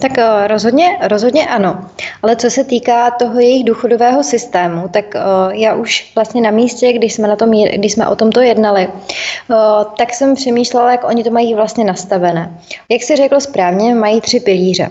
[0.00, 1.84] Tak eh, rozhodně, rozhodně ano.
[2.22, 6.92] Ale co se týká toho jejich důchodového systému, tak eh, já už vlastně na místě,
[6.92, 9.54] když jsme, na tom, když jsme o tomto jednali, eh,
[9.98, 12.58] tak jsem přemýšlela, jak oni to mají vlastně nastavené.
[12.88, 14.90] Jak si řekl správně, mají tři pilíře.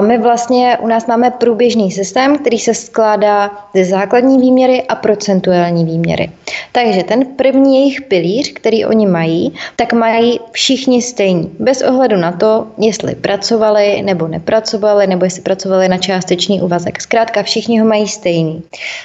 [0.00, 5.84] My vlastně u nás máme průběžný systém, který se skládá ze základní výměry a procentuální
[5.84, 6.30] výměry.
[6.72, 11.50] Takže ten první jejich pilíř, který oni mají, tak mají všichni stejný.
[11.58, 17.00] Bez ohledu na to, jestli pracovali nebo nepracovali, nebo jestli pracovali na částečný úvazek.
[17.00, 18.62] Zkrátka všichni ho mají stejný.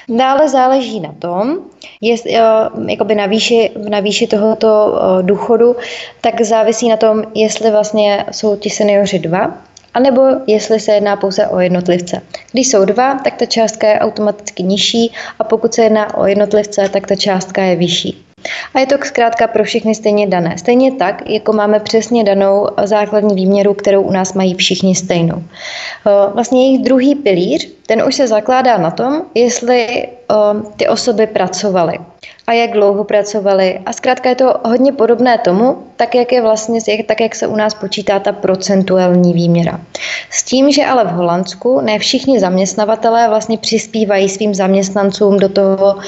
[0.10, 1.58] Dále záleží na tom,
[2.02, 2.26] jest,
[2.88, 5.76] jakoby na výši, na výši tohoto důchodu,
[6.22, 9.58] tak závisí na tom, jestli vlastně jsou ti seniori dva,
[9.94, 12.22] anebo jestli se jedná pouze o jednotlivce.
[12.52, 16.89] Když jsou dva, tak ta částka je automaticky nižší a pokud se jedná o jednotlivce,
[16.89, 18.26] tak ta částka je vyšší.
[18.74, 20.58] A je to zkrátka pro všechny stejně dané.
[20.58, 25.44] Stejně tak, jako máme přesně danou základní výměru, kterou u nás mají všichni stejnou.
[26.34, 30.08] Vlastně jejich druhý pilíř, ten už se zakládá na tom, jestli
[30.78, 32.00] ty osoby pracovaly
[32.48, 33.80] a jak dlouho pracovali.
[33.86, 37.56] A zkrátka je to hodně podobné tomu, tak jak je vlastně, tak jak se u
[37.56, 39.80] nás počítá ta procentuální výměra.
[40.30, 45.96] S tím, že ale v Holandsku ne všichni zaměstnavatelé vlastně přispívají svým zaměstnancům do toho
[45.96, 46.02] uh,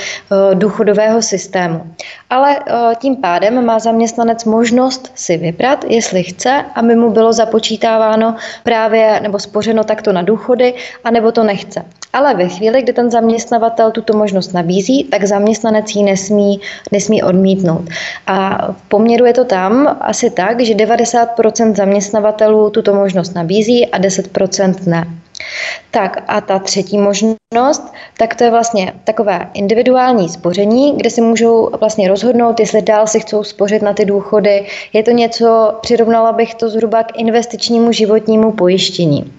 [0.53, 1.81] důchodového systému.
[2.29, 8.35] Ale uh, tím pádem má zaměstnanec možnost si vybrat, jestli chce, aby mu bylo započítáváno
[8.63, 10.73] právě nebo spořeno takto na důchody,
[11.03, 11.85] anebo to nechce.
[12.13, 16.24] Ale ve chvíli, kdy ten zaměstnavatel tuto možnost nabízí, tak zaměstnanec ji nesmí,
[16.91, 17.89] nesmí odmítnout.
[18.27, 23.99] A v poměru je to tam asi tak, že 90% zaměstnavatelů tuto možnost nabízí a
[23.99, 25.07] 10% ne.
[25.91, 31.69] Tak a ta třetí možnost, tak to je vlastně takové individuální spoření, kde si můžou
[31.79, 34.67] vlastně rozhodnout, jestli dál si chcou spořit na ty důchody.
[34.93, 39.33] Je to něco, přirovnala bych to zhruba k investičnímu životnímu pojištění.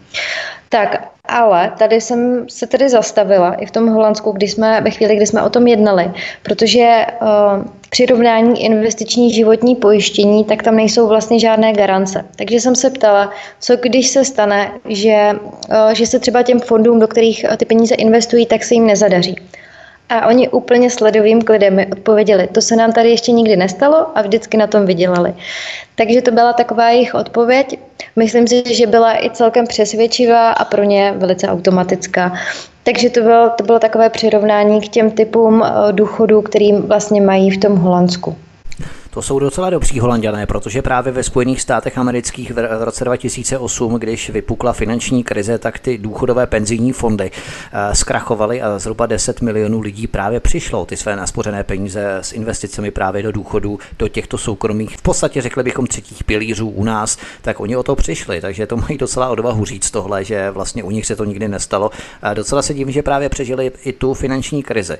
[0.68, 5.16] Tak ale tady jsem se tedy zastavila i v tom Holandsku, když jsme, ve chvíli,
[5.16, 6.11] kdy jsme o tom jednali,
[6.43, 12.24] protože uh, přirovnání investiční životní pojištění, tak tam nejsou vlastně žádné garance.
[12.37, 15.31] Takže jsem se ptala, co když se stane, že,
[15.68, 19.37] uh, že se třeba těm fondům, do kterých ty peníze investují, tak se jim nezadaří.
[20.09, 24.22] A oni úplně sledovým klidem mi odpověděli, to se nám tady ještě nikdy nestalo a
[24.22, 25.34] vždycky na tom vydělali.
[25.94, 27.78] Takže to byla taková jejich odpověď.
[28.16, 32.32] Myslím si, že byla i celkem přesvědčivá a pro ně velice automatická.
[32.82, 37.50] Takže to bylo, to bylo takové přirovnání k těm typům eh, důchodů, kterým vlastně mají
[37.50, 38.36] v tom Holandsku.
[39.16, 44.30] To jsou docela dobří holanděné, protože právě ve Spojených státech amerických v roce 2008, když
[44.30, 50.06] vypukla finanční krize, tak ty důchodové penzijní fondy eh, zkrachovaly a zhruba 10 milionů lidí
[50.06, 55.02] právě přišlo ty své naspořené peníze s investicemi právě do důchodu, do těchto soukromých, v
[55.02, 58.98] podstatě řekli bychom třetích pilířů u nás, tak oni o to přišli, takže to mají
[58.98, 61.90] docela odvahu říct tohle, že vlastně u nich se to nikdy nestalo.
[62.22, 64.96] A docela se divím, že právě přežili i tu finanční krizi.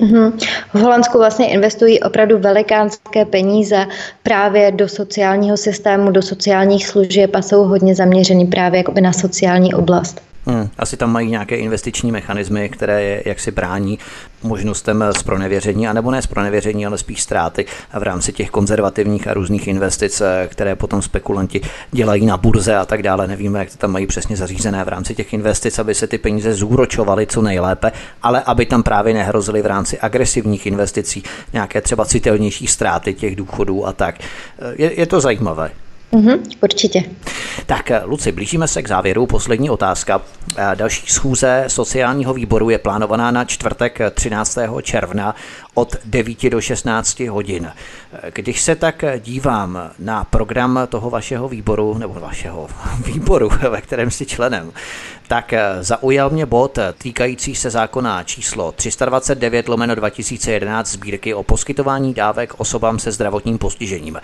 [0.00, 0.32] Mm-hmm.
[0.74, 3.86] V Holandsku vlastně investují opravdu velikánské peníze
[4.22, 9.74] právě do sociálního systému, do sociálních služeb a jsou hodně zaměřeny právě jakoby na sociální
[9.74, 10.31] oblast.
[10.46, 13.98] Hmm, asi tam mají nějaké investiční mechanismy, které jak si brání
[14.42, 17.66] možnostem z pronevěření, anebo ne z pronevěření, ale spíš ztráty
[17.98, 23.02] v rámci těch konzervativních a různých investic, které potom spekulanti dělají na burze a tak
[23.02, 23.26] dále.
[23.26, 26.54] Nevíme, jak to tam mají přesně zařízené v rámci těch investic, aby se ty peníze
[26.54, 31.22] zúročovaly co nejlépe, ale aby tam právě nehrozily v rámci agresivních investicí
[31.52, 34.18] nějaké třeba citelnější ztráty těch důchodů a tak.
[34.76, 35.70] Je, je to zajímavé.
[36.12, 37.02] Mm-hmm, určitě.
[37.66, 39.26] Tak, Luci, blížíme se k závěru.
[39.26, 40.20] Poslední otázka.
[40.74, 44.58] Další schůze sociálního výboru je plánovaná na čtvrtek 13.
[44.82, 45.34] června
[45.74, 47.72] od 9 do 16 hodin.
[48.34, 52.68] Když se tak dívám na program toho vašeho výboru, nebo vašeho
[53.06, 54.72] výboru, ve kterém jsi členem,
[55.28, 62.54] tak zaujal mě bod týkající se zákona číslo 329 lomeno 2011 sbírky o poskytování dávek
[62.56, 64.20] osobám se zdravotním postižením.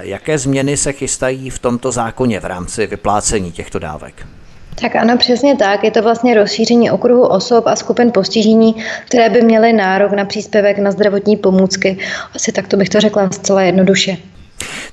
[0.00, 4.26] Jaké změny se chystají v tomto zákoně v rámci vyplácení těchto dávek?
[4.74, 5.84] Tak ano, přesně tak.
[5.84, 8.74] Je to vlastně rozšíření okruhu osob a skupin postižení,
[9.06, 11.98] které by měly nárok na příspěvek na zdravotní pomůcky.
[12.34, 14.16] Asi tak to bych to řekla zcela jednoduše.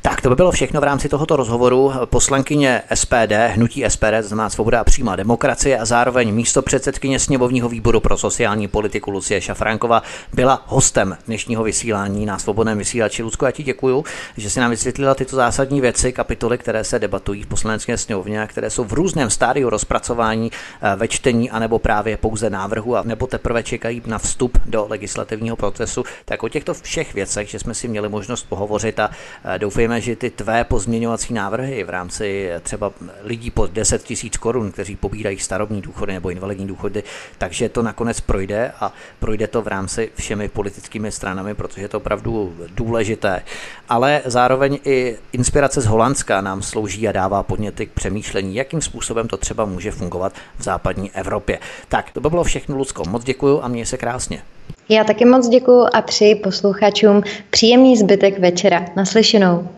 [0.02, 1.92] Tak to by bylo všechno v rámci tohoto rozhovoru.
[2.06, 8.00] Poslankyně SPD, hnutí SPD, znamená Svoboda a přímá demokracie a zároveň místo předsedkyně sněmovního výboru
[8.00, 13.24] pro sociální politiku Lucie Šafránkova byla hostem dnešního vysílání na svobodném vysílači.
[13.24, 14.04] Lucko, já ti děkuji,
[14.38, 18.48] že si nám vysvětlila tyto zásadní věci, kapitoly, které se debatují v poslanecké sněmovně a
[18.48, 23.28] které jsou v různém stádiu rozpracování eh, ve čtení anebo právě pouze návrhu a nebo
[23.28, 26.04] teprve čekají na vstup do legislativního procesu.
[26.26, 29.10] Tak o těchto všech věcech, že jsme si měli možnost pohovořit a
[29.56, 32.92] eh, doufejme, že ty tvé pozměňovací návrhy v rámci třeba
[33.24, 37.04] lidí pod 10 tisíc korun, kteří pobírají starobní důchody nebo invalidní důchody,
[37.38, 41.98] takže to nakonec projde a projde to v rámci všemi politickými stranami, protože je to
[41.98, 43.44] opravdu důležité.
[43.90, 49.28] Ale zároveň i inspirace z Holandska nám slouží a dává podněty k přemýšlení, jakým způsobem
[49.28, 51.60] to třeba může fungovat v západní Evropě.
[51.88, 53.04] Tak, to by bylo všechno, Lucko.
[53.10, 54.42] Moc děkuju a měj se krásně.
[54.90, 58.86] Já taky moc děkuji a přeji posluchačům příjemný zbytek večera.
[58.96, 59.77] Naslyšenou.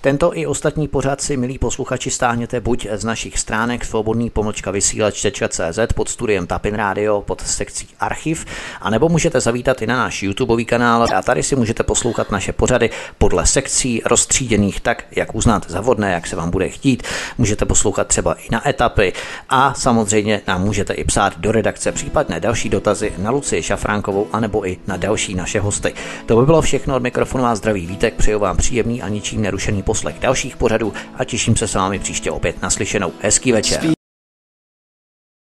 [0.00, 5.78] Tento i ostatní pořad si, milí posluchači, stáhněte buď z našich stránek svobodný pomlčka vysílač.cz
[5.94, 8.44] pod studiem Tapin Radio pod sekcí Archiv,
[8.80, 12.90] anebo můžete zavítat i na náš YouTubeový kanál a tady si můžete poslouchat naše pořady
[13.18, 17.02] podle sekcí rozstříděných tak, jak uznáte za vhodné, jak se vám bude chtít.
[17.38, 19.12] Můžete poslouchat třeba i na etapy
[19.48, 24.68] a samozřejmě nám můžete i psát do redakce případné další dotazy na Lucii Šafránkovou anebo
[24.68, 25.94] i na další naše hosty.
[26.26, 29.82] To by bylo všechno od mikrofonu a zdraví vítek, přeju vám příjemný a ničím nerušený
[29.82, 33.12] poslech dalších pořadů a těším se s vámi příště opět naslyšenou.
[33.22, 33.97] Hezký večer.